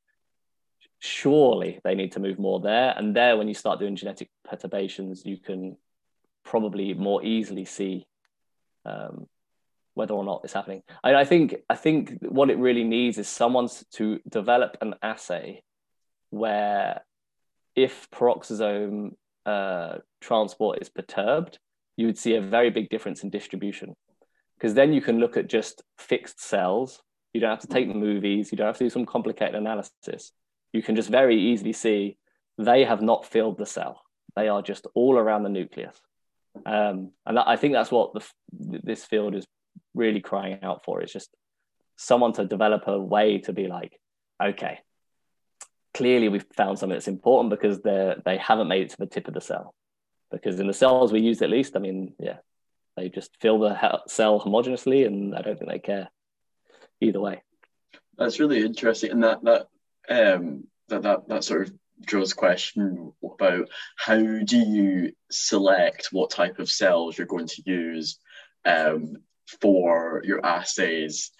surely 1.00 1.80
they 1.82 1.94
need 1.94 2.12
to 2.12 2.20
move 2.20 2.38
more 2.38 2.60
there. 2.60 2.94
And 2.96 3.16
there 3.16 3.36
when 3.36 3.48
you 3.48 3.54
start 3.54 3.80
doing 3.80 3.96
genetic 3.96 4.28
perturbations 4.44 5.22
you 5.24 5.38
can 5.38 5.76
probably 6.44 6.94
more 6.94 7.24
easily 7.24 7.64
see 7.64 8.06
um, 8.84 9.26
whether 9.94 10.14
or 10.14 10.24
not 10.24 10.40
it's 10.44 10.52
happening. 10.52 10.82
I, 11.02 11.14
I, 11.14 11.24
think 11.24 11.56
I 11.68 11.76
think 11.76 12.18
what 12.22 12.50
it 12.50 12.58
really 12.58 12.84
needs 12.84 13.18
is 13.18 13.28
someone 13.28 13.68
to 13.92 14.20
develop 14.28 14.76
an 14.80 14.94
assay 15.02 15.62
where 16.30 17.02
if 17.74 18.08
peroxisome 18.10 19.14
uh, 19.46 19.98
transport 20.20 20.78
is 20.80 20.88
perturbed, 20.88 21.58
you 21.96 22.06
would 22.06 22.18
see 22.18 22.34
a 22.34 22.40
very 22.40 22.70
big 22.70 22.88
difference 22.88 23.22
in 23.22 23.30
distribution. 23.30 23.94
Because 24.56 24.74
then 24.74 24.92
you 24.92 25.00
can 25.00 25.18
look 25.18 25.36
at 25.36 25.48
just 25.48 25.82
fixed 25.98 26.40
cells. 26.40 27.02
You 27.32 27.40
don't 27.40 27.50
have 27.50 27.60
to 27.60 27.66
take 27.66 27.94
movies. 27.94 28.50
You 28.50 28.58
don't 28.58 28.66
have 28.66 28.78
to 28.78 28.84
do 28.84 28.90
some 28.90 29.06
complicated 29.06 29.54
analysis. 29.54 30.32
You 30.72 30.82
can 30.82 30.96
just 30.96 31.08
very 31.08 31.40
easily 31.40 31.72
see 31.72 32.16
they 32.58 32.84
have 32.84 33.00
not 33.00 33.24
filled 33.24 33.58
the 33.58 33.66
cell. 33.66 34.02
They 34.36 34.48
are 34.48 34.62
just 34.62 34.86
all 34.94 35.16
around 35.16 35.42
the 35.42 35.48
nucleus. 35.48 36.00
Um, 36.66 37.12
and 37.26 37.36
that, 37.36 37.48
I 37.48 37.56
think 37.56 37.74
that's 37.74 37.90
what 37.90 38.12
the, 38.12 38.24
this 38.82 39.04
field 39.04 39.34
is 39.34 39.46
really 39.94 40.20
crying 40.20 40.58
out 40.62 40.84
for. 40.84 41.00
It's 41.00 41.12
just 41.12 41.30
someone 41.96 42.32
to 42.34 42.44
develop 42.44 42.84
a 42.86 42.98
way 42.98 43.38
to 43.38 43.52
be 43.52 43.66
like, 43.66 43.98
okay, 44.42 44.80
clearly 45.94 46.28
we've 46.28 46.46
found 46.56 46.78
something 46.78 46.94
that's 46.94 47.08
important 47.08 47.50
because 47.50 47.80
they 47.80 48.14
they 48.24 48.36
haven't 48.38 48.68
made 48.68 48.82
it 48.82 48.90
to 48.90 48.96
the 48.98 49.06
tip 49.06 49.28
of 49.28 49.34
the 49.34 49.40
cell. 49.40 49.74
Because 50.30 50.60
in 50.60 50.66
the 50.66 50.72
cells 50.72 51.12
we 51.12 51.20
use, 51.20 51.42
at 51.42 51.50
least, 51.50 51.76
I 51.76 51.80
mean, 51.80 52.14
yeah, 52.18 52.36
they 52.96 53.08
just 53.08 53.36
fill 53.40 53.58
the 53.58 54.00
cell 54.06 54.40
homogeneously, 54.40 55.06
and 55.06 55.34
I 55.34 55.42
don't 55.42 55.58
think 55.58 55.70
they 55.70 55.78
care 55.80 56.08
either 57.00 57.20
way. 57.20 57.42
That's 58.16 58.38
really 58.38 58.64
interesting, 58.64 59.10
and 59.10 59.24
that 59.24 59.42
that 59.44 59.66
um, 60.08 60.64
that 60.88 61.02
that 61.02 61.28
that 61.28 61.44
sort 61.44 61.62
of 61.68 61.74
Joe's 62.06 62.32
question 62.32 63.12
about 63.22 63.68
how 63.96 64.18
do 64.18 64.58
you 64.58 65.12
select 65.30 66.08
what 66.12 66.30
type 66.30 66.58
of 66.58 66.70
cells 66.70 67.16
you're 67.16 67.26
going 67.26 67.48
to 67.48 67.62
use 67.64 68.18
um, 68.64 69.16
for 69.60 70.22
your 70.24 70.44
assays, 70.44 71.30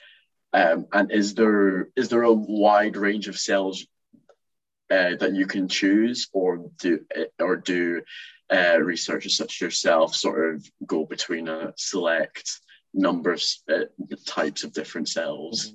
um, 0.53 0.87
and 0.93 1.13
is 1.13 1.35
there 1.35 1.89
is 1.97 2.09
there 2.09 2.23
a 2.23 2.33
wide 2.33 2.97
range 2.97 3.29
of 3.29 3.39
cells 3.39 3.87
uh, 4.91 5.17
that 5.17 5.35
you 5.35 5.47
can 5.47 5.69
choose, 5.69 6.29
or 6.33 6.71
do 6.79 7.05
or 7.39 7.57
do 7.57 8.03
uh, 8.53 8.79
researchers 8.81 9.37
such 9.37 9.57
as 9.57 9.61
yourself 9.61 10.15
sort 10.15 10.55
of 10.55 10.67
go 10.87 11.05
between 11.05 11.49
a 11.49 11.73
select 11.77 12.61
number 12.93 13.33
of 13.33 13.43
uh, 13.73 13.85
types 14.27 14.65
of 14.65 14.73
different 14.73 15.09
cells? 15.09 15.73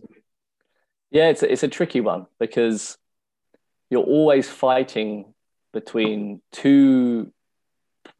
Yeah, 1.12 1.30
it's 1.30 1.44
a, 1.44 1.52
it's 1.52 1.64
a 1.64 1.70
tricky 1.70 2.02
one 2.02 2.26
because 2.40 2.98
you're 3.90 4.04
always 4.04 4.50
fighting 4.50 5.34
between 5.74 6.42
two 6.52 7.32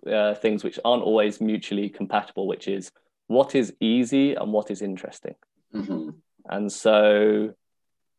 uh, 0.10 0.36
things 0.36 0.64
which 0.64 0.80
aren't 0.84 1.04
always 1.04 1.42
mutually 1.42 1.90
compatible, 1.90 2.48
which 2.48 2.68
is 2.68 2.92
what 3.28 3.56
is 3.56 3.74
easy 3.80 4.36
and 4.36 4.52
what 4.52 4.70
is 4.70 4.82
interesting. 4.82 5.36
Mm-hmm. 5.74 6.10
And 6.48 6.72
so, 6.72 7.54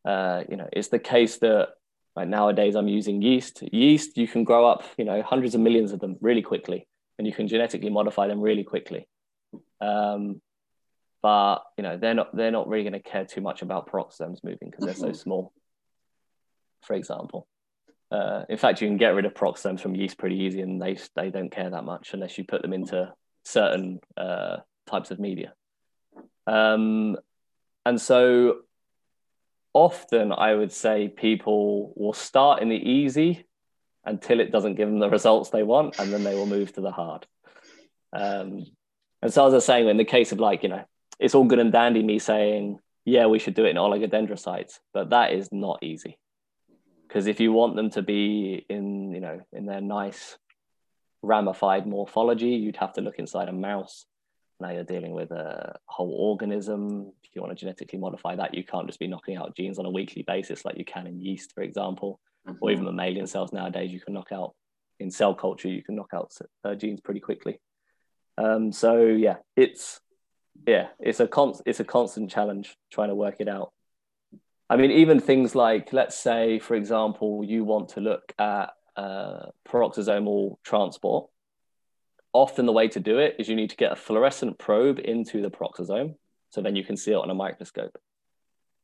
uh, 0.04 0.42
you 0.48 0.56
know, 0.56 0.68
it's 0.72 0.88
the 0.88 0.98
case 0.98 1.38
that 1.38 1.68
like 2.16 2.28
nowadays 2.28 2.74
I'm 2.74 2.88
using 2.88 3.22
yeast. 3.22 3.62
Yeast, 3.72 4.16
you 4.16 4.26
can 4.26 4.44
grow 4.44 4.66
up, 4.66 4.85
you 4.96 5.04
know, 5.04 5.22
hundreds 5.22 5.54
of 5.54 5.61
millions 5.61 5.92
of 5.92 6.00
them 6.00 6.16
really 6.20 6.42
quickly, 6.42 6.88
and 7.18 7.26
you 7.26 7.32
can 7.32 7.46
genetically 7.46 7.90
modify 7.90 8.26
them 8.26 8.40
really 8.40 8.64
quickly. 8.64 9.06
Um, 9.80 10.40
but 11.22 11.59
you 11.76 11.82
know, 11.82 11.98
they're 11.98 12.14
not 12.14 12.35
they're 12.35 12.50
not 12.50 12.68
really 12.68 12.85
going 12.85 13.00
to 13.00 13.11
care 13.11 13.26
too 13.26 13.40
much 13.40 13.62
about 13.62 13.90
peroxisomes 13.90 14.42
moving 14.42 14.70
because 14.70 14.87
they're 14.87 14.94
so 14.94 15.06
mm-hmm. 15.06 15.14
small 15.14 15.52
for 16.87 16.94
example. 16.94 17.46
Uh, 18.11 18.44
in 18.49 18.57
fact, 18.57 18.81
you 18.81 18.88
can 18.88 18.96
get 18.96 19.14
rid 19.14 19.27
of 19.27 19.35
peroxisomes 19.35 19.81
from 19.81 19.96
yeast 19.96 20.16
pretty 20.16 20.37
easy, 20.37 20.61
and 20.61 20.81
they 20.81 20.96
they 21.16 21.31
don't 21.31 21.51
care 21.51 21.70
that 21.70 21.85
much 21.85 22.14
unless 22.14 22.38
you 22.38 22.44
put 22.44 22.62
them 22.62 22.72
into 22.72 23.12
certain 23.44 24.01
uh, 24.16 24.59
types 24.87 25.11
of 25.11 25.18
media. 25.18 25.53
Um, 26.46 27.16
and 27.85 28.01
so, 28.01 28.59
often 29.72 30.33
I 30.33 30.55
would 30.55 30.72
say 30.72 31.09
people 31.09 31.92
will 31.96 32.12
start 32.12 32.62
in 32.62 32.68
the 32.68 32.77
easy 32.77 33.44
until 34.05 34.38
it 34.38 34.53
doesn't 34.53 34.77
give 34.77 34.88
them 34.88 35.01
the 35.01 35.11
results 35.11 35.51
they 35.51 35.64
want, 35.64 35.99
and 35.99 36.12
then 36.12 36.22
they 36.22 36.35
will 36.35 36.46
move 36.46 36.72
to 36.75 36.81
the 36.81 36.92
hard. 36.92 37.27
Um, 38.12 38.66
and 39.20 39.33
so, 39.33 39.46
as 39.49 39.53
I 39.53 39.57
was 39.57 39.64
saying, 39.64 39.88
in 39.88 39.96
the 39.96 40.05
case 40.05 40.31
of 40.31 40.38
like, 40.38 40.62
you 40.62 40.68
know, 40.68 40.85
it's 41.18 41.35
all 41.35 41.44
good 41.44 41.59
and 41.59 41.72
dandy 41.72 42.05
me 42.05 42.20
saying, 42.20 42.79
yeah, 43.05 43.27
we 43.27 43.38
should 43.40 43.55
do 43.55 43.64
it 43.64 43.70
in 43.70 43.77
oligodendrocytes, 43.77 44.79
but 44.92 45.11
that 45.11 45.33
is 45.33 45.49
not 45.51 45.83
easy. 45.83 46.18
Because 47.16 47.29
if 47.29 47.40
you 47.40 47.50
want 47.50 47.76
them 47.76 47.88
to 47.92 48.02
be 48.02 48.66
in, 48.68 49.14
you 49.14 49.20
know, 49.20 49.40
in 49.50 49.64
their 49.64 49.81
nice 49.81 50.37
ramified 51.22 51.87
morphology, 51.87 52.50
you'd 52.50 52.76
have 52.76 52.92
to 52.92 53.00
look 53.00 53.18
inside 53.18 53.48
a 53.48 53.55
mouse. 53.55 54.05
Now 54.61 54.72
you're 54.72 54.85
dealing 54.85 55.12
with 55.12 55.31
a 55.31 55.79
whole 55.87 56.12
organism. 56.12 57.11
If 57.24 57.35
you 57.35 57.40
want 57.40 57.57
to 57.57 57.59
genetically 57.59 57.98
modify 57.98 58.37
that, 58.37 58.52
you 58.52 58.64
can't 58.64 58.87
just 58.87 58.98
be 58.98 59.07
knocking 59.07 59.38
out 59.38 59.57
genes 59.57 59.79
on 59.79 59.87
a 59.87 59.90
weekly 59.90 60.24
basis 60.26 60.66
like 60.66 60.76
you 60.76 60.85
can 60.85 61.07
in 61.07 61.18
yeast, 61.18 61.55
for 61.55 61.62
example, 61.62 62.20
mm-hmm. 62.46 62.59
or 62.61 62.70
even 62.70 62.85
mammalian 62.85 63.26
cells 63.26 63.50
nowadays. 63.50 63.90
You 63.90 64.00
can 64.00 64.12
knock 64.12 64.31
out 64.31 64.55
in 65.00 65.11
cell 65.11 65.35
culture, 65.35 65.68
you 65.68 65.83
can 65.83 65.94
knock 65.94 66.11
out 66.12 66.33
uh, 66.66 66.74
genes 66.74 67.00
pretty 67.00 67.20
quickly. 67.20 67.59
Um, 68.37 68.72
so 68.72 68.98
yeah, 69.07 69.37
it's 69.57 70.02
yeah, 70.68 70.88
it's 71.00 71.20
a 71.20 71.31
it's 71.64 71.81
a 71.81 71.85
constant 71.85 72.31
challenge 72.31 72.76
trying 72.92 73.09
to 73.09 73.14
work 73.14 73.37
it 73.38 73.48
out. 73.48 73.72
I 74.68 74.76
mean, 74.76 74.90
even 74.90 75.20
things 75.20 75.55
like, 75.55 75.92
let's 75.92 76.18
say, 76.18 76.59
for 76.59 76.74
example, 76.74 77.44
you 77.44 77.64
want 77.64 77.90
to 77.90 78.00
look 78.00 78.33
at 78.38 78.70
uh, 78.96 79.46
peroxisomal 79.68 80.57
transport. 80.64 81.29
Often, 82.33 82.66
the 82.66 82.72
way 82.72 82.88
to 82.88 83.00
do 83.00 83.18
it 83.18 83.37
is 83.38 83.48
you 83.48 83.57
need 83.57 83.70
to 83.70 83.76
get 83.76 83.92
a 83.92 83.96
fluorescent 83.96 84.59
probe 84.59 84.98
into 84.98 85.40
the 85.40 85.50
peroxisome, 85.50 86.16
so 86.50 86.61
then 86.61 86.76
you 86.76 86.85
can 86.85 86.96
see 86.96 87.12
it 87.12 87.16
on 87.16 87.31
a 87.31 87.35
microscope. 87.35 87.96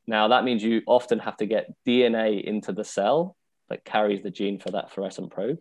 Now, 0.07 0.29
that 0.29 0.45
means 0.45 0.63
you 0.63 0.83
often 0.87 1.19
have 1.19 1.37
to 1.39 1.47
get 1.47 1.73
DNA 1.87 2.43
into 2.43 2.73
the 2.73 2.85
cell 2.85 3.37
that 3.69 3.85
carries 3.85 4.23
the 4.23 4.31
gene 4.31 4.59
for 4.59 4.71
that 4.71 4.93
fluorescent 4.93 5.31
probe. 5.31 5.59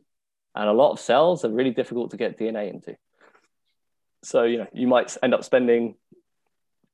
And 0.55 0.69
a 0.69 0.73
lot 0.73 0.91
of 0.91 0.99
cells 0.99 1.45
are 1.45 1.51
really 1.51 1.71
difficult 1.71 2.11
to 2.11 2.17
get 2.17 2.37
DNA 2.37 2.69
into. 2.73 2.95
So, 4.23 4.43
you 4.43 4.59
know, 4.59 4.67
you 4.73 4.87
might 4.87 5.15
end 5.23 5.33
up 5.33 5.43
spending 5.43 5.95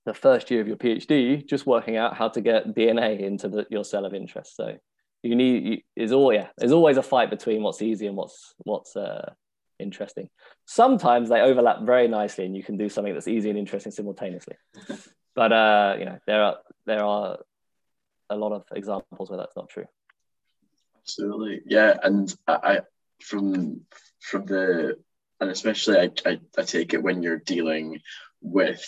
the 0.07 0.13
first 0.13 0.49
year 0.49 0.61
of 0.61 0.67
your 0.67 0.77
PhD 0.77 1.45
just 1.45 1.67
working 1.67 1.97
out 1.97 2.15
how 2.15 2.29
to 2.29 2.39
get 2.39 2.73
DNA 2.73 3.19
into 3.19 3.49
the, 3.49 3.67
your 3.69 3.83
cell 3.83 4.05
of 4.05 4.13
interest. 4.13 4.55
So 4.55 4.77
you 5.21 5.35
need 5.35 5.83
is 5.97 6.13
all 6.13 6.33
yeah. 6.33 6.47
There's 6.57 6.71
always 6.71 6.95
a 6.95 7.03
fight 7.03 7.29
between 7.29 7.61
what's 7.61 7.81
easy 7.81 8.07
and 8.07 8.15
what's 8.15 8.53
what's 8.59 8.95
uh, 8.95 9.33
interesting. 9.79 10.29
Sometimes 10.65 11.27
they 11.27 11.41
overlap 11.41 11.81
very 11.81 12.07
nicely, 12.07 12.45
and 12.45 12.55
you 12.55 12.63
can 12.63 12.77
do 12.77 12.87
something 12.87 13.13
that's 13.13 13.27
easy 13.27 13.49
and 13.49 13.59
interesting 13.59 13.91
simultaneously. 13.91 14.55
but 15.35 15.51
uh, 15.51 15.97
you 15.99 16.05
know 16.05 16.19
there 16.25 16.41
are 16.41 16.57
there 16.85 17.03
are 17.03 17.39
a 18.29 18.35
lot 18.37 18.53
of 18.53 18.63
examples 18.73 19.29
where 19.29 19.37
that's 19.37 19.57
not 19.57 19.67
true. 19.67 19.87
Absolutely, 21.01 21.63
yeah, 21.65 21.97
and 22.01 22.33
I 22.47 22.81
from 23.21 23.81
from 24.21 24.45
the 24.45 24.95
and 25.41 25.49
especially 25.49 25.97
I, 25.97 26.11
I, 26.25 26.39
I 26.57 26.61
take 26.61 26.93
it 26.93 27.03
when 27.03 27.21
you're 27.23 27.39
dealing 27.39 27.99
with 28.41 28.87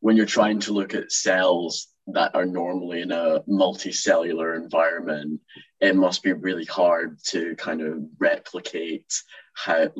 when 0.00 0.16
you're 0.16 0.26
trying 0.26 0.60
to 0.60 0.72
look 0.72 0.94
at 0.94 1.12
cells 1.12 1.88
that 2.08 2.34
are 2.34 2.46
normally 2.46 3.02
in 3.02 3.12
a 3.12 3.40
multicellular 3.48 4.56
environment, 4.56 5.40
it 5.80 5.96
must 5.96 6.22
be 6.22 6.32
really 6.32 6.64
hard 6.64 7.18
to 7.28 7.54
kind 7.56 7.80
of 7.80 8.02
replicate 8.18 9.12
how 9.54 9.90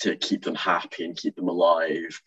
to 0.00 0.16
keep 0.16 0.44
them 0.44 0.54
happy 0.54 1.04
and 1.04 1.16
keep 1.16 1.36
them 1.36 1.48
alive 1.48 2.20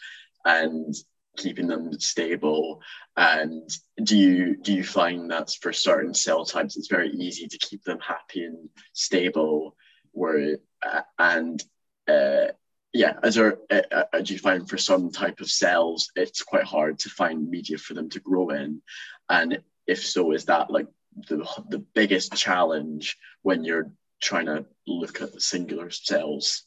and 0.45 0.95
keeping 1.37 1.67
them 1.67 1.99
stable. 1.99 2.81
And 3.15 3.69
do 4.03 4.17
you 4.17 4.57
do 4.57 4.73
you 4.73 4.83
find 4.83 5.31
that 5.31 5.51
for 5.61 5.71
certain 5.71 6.13
cell 6.13 6.45
types 6.45 6.77
it's 6.77 6.87
very 6.87 7.11
easy 7.11 7.47
to 7.47 7.57
keep 7.57 7.83
them 7.83 7.99
happy 7.99 8.43
and 8.43 8.69
stable? 8.93 9.75
Where 10.11 10.57
uh, 10.81 11.01
and 11.19 11.63
uh, 12.07 12.47
yeah, 12.93 13.13
as, 13.23 13.35
there, 13.35 13.57
uh, 13.69 14.03
uh, 14.13 14.21
you 14.25 14.37
find 14.39 14.67
for 14.67 14.77
some 14.77 15.11
type 15.11 15.39
of 15.39 15.49
cells 15.49 16.11
it's 16.15 16.43
quite 16.43 16.63
hard 16.63 16.99
to 16.99 17.09
find 17.09 17.49
media 17.49 17.77
for 17.77 17.93
them 17.93 18.09
to 18.09 18.19
grow 18.19 18.49
in? 18.49 18.81
And 19.29 19.61
if 19.85 20.05
so, 20.05 20.31
is 20.31 20.45
that 20.45 20.71
like 20.71 20.87
the, 21.27 21.47
the 21.69 21.79
biggest 21.79 22.33
challenge 22.33 23.17
when 23.41 23.63
you're 23.63 23.91
trying 24.21 24.45
to 24.45 24.65
look 24.87 25.21
at 25.21 25.33
the 25.33 25.41
singular 25.41 25.89
cells? 25.89 26.63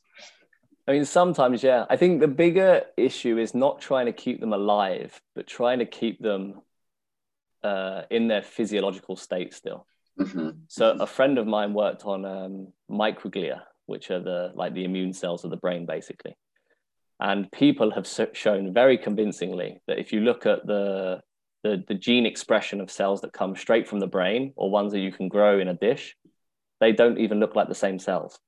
I 0.87 0.93
mean, 0.93 1.05
sometimes, 1.05 1.63
yeah. 1.63 1.85
I 1.89 1.97
think 1.97 2.21
the 2.21 2.29
bigger 2.29 2.83
issue 2.97 3.39
is 3.39 3.55
not 3.55 3.81
trying 3.81 4.07
to 4.07 4.13
keep 4.13 4.41
them 4.41 4.53
alive, 4.53 5.21
but 5.35 5.47
trying 5.47 5.79
to 5.79 5.87
keep 5.87 6.21
them 6.21 6.63
uh, 7.63 8.03
in 8.11 8.29
their 8.29 8.43
physiological 8.43 9.17
state 9.17 9.55
still. 9.55 9.87
Mm-hmm. 10.19 10.51
So, 10.69 10.97
a 10.99 11.07
friend 11.07 11.39
of 11.39 11.47
mine 11.47 11.75
worked 11.75 12.05
on 12.05 12.25
um, 12.25 12.73
microglia, 12.91 13.63
which 13.91 14.11
are 14.11 14.21
the 14.21 14.53
like 14.55 14.73
the 14.73 14.85
immune 14.85 15.13
cells 15.13 15.45
of 15.45 15.51
the 15.51 15.57
brain, 15.57 15.85
basically. 15.85 16.35
And 17.21 17.53
people 17.53 17.91
have 17.91 18.09
shown 18.33 18.73
very 18.73 18.97
convincingly 18.97 19.83
that 19.87 19.99
if 19.99 20.11
you 20.11 20.21
look 20.21 20.47
at 20.47 20.67
the, 20.67 21.21
the, 21.63 21.85
the 21.87 21.95
gene 21.95 22.25
expression 22.25 22.81
of 22.81 22.91
cells 22.91 23.21
that 23.21 23.35
come 23.35 23.55
straight 23.55 23.87
from 23.87 24.01
the 24.01 24.07
brain 24.07 24.55
or 24.57 24.71
ones 24.71 24.93
that 24.93 25.01
you 25.01 25.13
can 25.13 25.29
grow 25.29 25.61
in 25.61 25.69
a 25.69 25.75
dish, 25.75 26.17
they 26.81 26.93
don't 26.93 27.19
even 27.19 27.39
look 27.39 27.55
like 27.55 27.69
the 27.69 27.75
same 27.75 27.99
cells, 27.99 28.41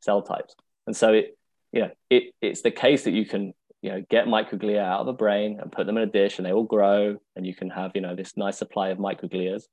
cell 0.00 0.22
types. 0.22 0.54
And 0.86 0.96
so 0.96 1.12
it, 1.12 1.36
you 1.72 1.80
know, 1.80 1.90
it, 2.10 2.32
it's 2.40 2.62
the 2.62 2.70
case 2.70 3.02
that 3.04 3.10
you 3.10 3.26
can, 3.26 3.54
you 3.82 3.90
know, 3.90 4.04
get 4.08 4.26
microglia 4.26 4.78
out 4.78 5.00
of 5.00 5.06
the 5.06 5.12
brain 5.12 5.58
and 5.60 5.72
put 5.72 5.86
them 5.86 5.96
in 5.96 6.04
a 6.04 6.12
dish 6.12 6.38
and 6.38 6.46
they 6.46 6.52
all 6.52 6.62
grow 6.62 7.16
and 7.34 7.44
you 7.44 7.56
can 7.56 7.70
have, 7.70 7.90
you 7.96 8.02
know, 8.02 8.14
this 8.14 8.36
nice 8.36 8.56
supply 8.56 8.90
of 8.90 8.98
microglias, 8.98 9.64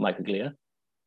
microglia. 0.00 0.54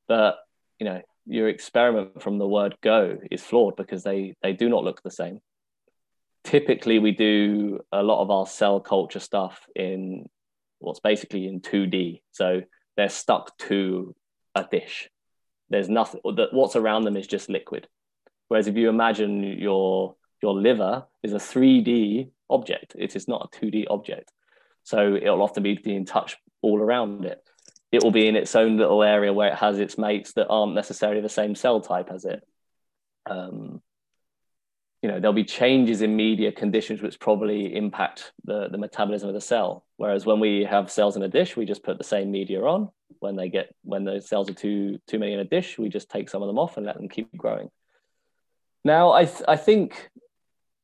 But, 0.07 0.37
you 0.77 0.85
know, 0.85 1.01
your 1.25 1.49
experiment 1.49 2.21
from 2.21 2.37
the 2.37 2.47
word 2.47 2.75
go 2.81 3.17
is 3.31 3.41
flawed 3.41 3.75
because 3.75 4.03
they 4.03 4.35
they 4.41 4.53
do 4.53 4.69
not 4.69 4.83
look 4.83 5.01
the 5.01 5.11
same. 5.11 5.39
Typically 6.43 6.99
we 6.99 7.11
do 7.11 7.79
a 7.91 8.03
lot 8.03 8.21
of 8.21 8.29
our 8.29 8.45
cell 8.45 8.79
culture 8.79 9.19
stuff 9.19 9.65
in 9.75 10.29
what's 10.79 10.99
basically 10.99 11.47
in 11.47 11.61
2d 11.61 12.21
so 12.31 12.61
they're 12.95 13.09
stuck 13.09 13.57
to 13.57 14.15
a 14.53 14.65
dish. 14.69 15.09
There's 15.69 15.89
nothing 15.89 16.21
that 16.23 16.53
what's 16.53 16.75
around 16.75 17.03
them 17.03 17.17
is 17.17 17.27
just 17.27 17.49
liquid. 17.49 17.87
Whereas 18.47 18.67
if 18.67 18.75
you 18.75 18.89
imagine 18.89 19.43
your 19.43 20.15
your 20.43 20.53
liver 20.53 21.05
is 21.23 21.33
a 21.33 21.37
3d 21.37 22.29
object 22.49 22.95
it 22.97 23.15
is 23.15 23.27
not 23.27 23.49
a 23.51 23.57
2d 23.57 23.85
object. 23.89 24.31
So 24.83 25.15
it'll 25.15 25.41
often 25.41 25.63
be 25.63 25.79
in 25.85 26.05
touch 26.05 26.37
all 26.61 26.79
around 26.79 27.25
it 27.25 27.41
it 27.95 28.03
will 28.03 28.11
be 28.11 28.27
in 28.27 28.35
its 28.35 28.55
own 28.55 28.77
little 28.77 29.03
area 29.03 29.33
where 29.33 29.51
it 29.51 29.57
has 29.57 29.79
its 29.79 29.97
mates 29.97 30.33
that 30.33 30.47
aren't 30.47 30.75
necessarily 30.75 31.21
the 31.21 31.29
same 31.29 31.55
cell 31.55 31.81
type 31.81 32.09
as 32.11 32.25
it. 32.25 32.47
Um, 33.25 33.81
you 35.01 35.11
know, 35.11 35.19
there'll 35.19 35.33
be 35.33 35.43
changes 35.43 36.01
in 36.01 36.15
media 36.15 36.51
conditions 36.51 37.01
which 37.01 37.19
probably 37.19 37.75
impact 37.75 38.33
the, 38.43 38.69
the 38.69 38.77
metabolism 38.77 39.29
of 39.29 39.35
the 39.35 39.41
cell. 39.41 39.85
Whereas 39.97 40.25
when 40.25 40.39
we 40.39 40.63
have 40.63 40.89
cells 40.89 41.15
in 41.15 41.21
a 41.21 41.27
dish, 41.27 41.55
we 41.55 41.65
just 41.65 41.83
put 41.83 41.97
the 41.97 42.03
same 42.03 42.31
media 42.31 42.61
on. 42.63 42.89
When 43.19 43.35
they 43.35 43.49
get 43.49 43.73
when 43.83 44.03
the 44.03 44.19
cells 44.19 44.49
are 44.49 44.53
too 44.55 44.99
too 45.07 45.19
many 45.19 45.33
in 45.33 45.39
a 45.39 45.45
dish, 45.45 45.77
we 45.77 45.89
just 45.89 46.09
take 46.09 46.29
some 46.29 46.41
of 46.41 46.47
them 46.47 46.57
off 46.57 46.77
and 46.77 46.85
let 46.85 46.97
them 46.97 47.07
keep 47.07 47.35
growing. 47.37 47.69
Now, 48.83 49.13
I 49.13 49.25
th- 49.25 49.43
I 49.47 49.57
think 49.57 50.09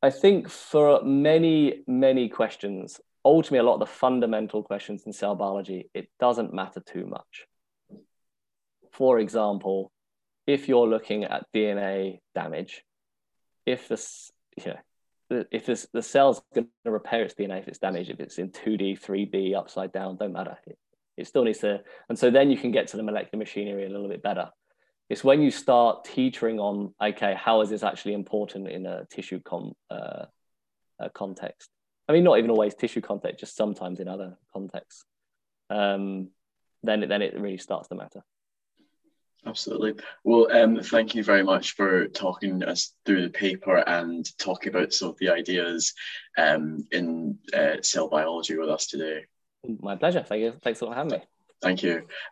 I 0.01 0.11
think 0.11 0.49
for 0.49 1.03
many 1.03 1.83
many 1.87 2.29
questions, 2.29 3.01
ultimately 3.23 3.59
a 3.59 3.63
lot 3.63 3.75
of 3.75 3.79
the 3.79 3.85
fundamental 3.85 4.63
questions 4.63 5.03
in 5.05 5.13
cell 5.13 5.35
biology, 5.35 5.89
it 5.93 6.09
doesn't 6.19 6.53
matter 6.53 6.79
too 6.79 7.05
much. 7.05 7.47
For 8.91 9.19
example, 9.19 9.91
if 10.47 10.67
you're 10.67 10.87
looking 10.87 11.23
at 11.23 11.45
DNA 11.53 12.19
damage, 12.35 12.83
if 13.65 13.87
this, 13.87 14.31
you 14.57 14.73
know, 14.73 15.45
if 15.51 15.65
this, 15.65 15.87
the 15.93 16.01
cell's 16.01 16.41
going 16.53 16.67
to 16.83 16.91
repair 16.91 17.23
its 17.23 17.35
DNA 17.35 17.59
if 17.59 17.67
it's 17.67 17.77
damaged, 17.77 18.09
if 18.09 18.19
it's 18.19 18.37
in 18.37 18.49
2D, 18.49 18.99
3D, 18.99 19.55
upside 19.55 19.93
down, 19.93 20.17
don't 20.17 20.33
matter. 20.33 20.57
It, 20.65 20.77
it 21.17 21.27
still 21.27 21.43
needs 21.43 21.59
to, 21.59 21.81
and 22.09 22.17
so 22.17 22.31
then 22.31 22.49
you 22.49 22.57
can 22.57 22.71
get 22.71 22.87
to 22.87 22.97
the 22.97 23.03
molecular 23.03 23.39
machinery 23.39 23.85
a 23.85 23.89
little 23.89 24.09
bit 24.09 24.23
better. 24.23 24.49
It's 25.09 25.23
when 25.23 25.41
you 25.41 25.51
start 25.51 26.05
teetering 26.05 26.59
on, 26.59 26.93
okay, 27.01 27.35
how 27.37 27.61
is 27.61 27.69
this 27.69 27.83
actually 27.83 28.13
important 28.13 28.67
in 28.69 28.85
a 28.85 29.05
tissue 29.11 29.41
com, 29.41 29.73
uh, 29.89 30.25
uh, 30.99 31.09
context? 31.13 31.69
I 32.11 32.13
mean, 32.13 32.25
not 32.25 32.39
even 32.39 32.51
always 32.51 32.75
tissue 32.75 32.99
context, 32.99 33.39
just 33.39 33.55
sometimes 33.55 34.01
in 34.01 34.09
other 34.09 34.37
contexts. 34.51 35.05
Um, 35.69 36.31
then, 36.83 37.03
it, 37.03 37.07
then 37.07 37.21
it 37.21 37.39
really 37.39 37.57
starts 37.57 37.87
to 37.87 37.95
matter. 37.95 38.21
Absolutely. 39.45 39.93
Well, 40.25 40.51
um, 40.51 40.81
thank 40.83 41.15
you 41.15 41.23
very 41.23 41.41
much 41.41 41.71
for 41.71 42.09
talking 42.09 42.63
us 42.63 42.93
through 43.05 43.21
the 43.21 43.29
paper 43.29 43.77
and 43.77 44.27
talking 44.37 44.75
about 44.75 44.91
some 44.91 45.07
of 45.07 45.17
the 45.19 45.29
ideas 45.29 45.93
um, 46.37 46.85
in 46.91 47.39
uh, 47.53 47.77
cell 47.81 48.09
biology 48.09 48.57
with 48.57 48.69
us 48.69 48.87
today. 48.87 49.21
My 49.79 49.95
pleasure. 49.95 50.21
Thank 50.27 50.41
you. 50.41 50.53
Thanks 50.61 50.79
for 50.79 50.93
having 50.93 51.13
me. 51.13 51.23
Thank 51.61 51.81
you. 51.81 52.07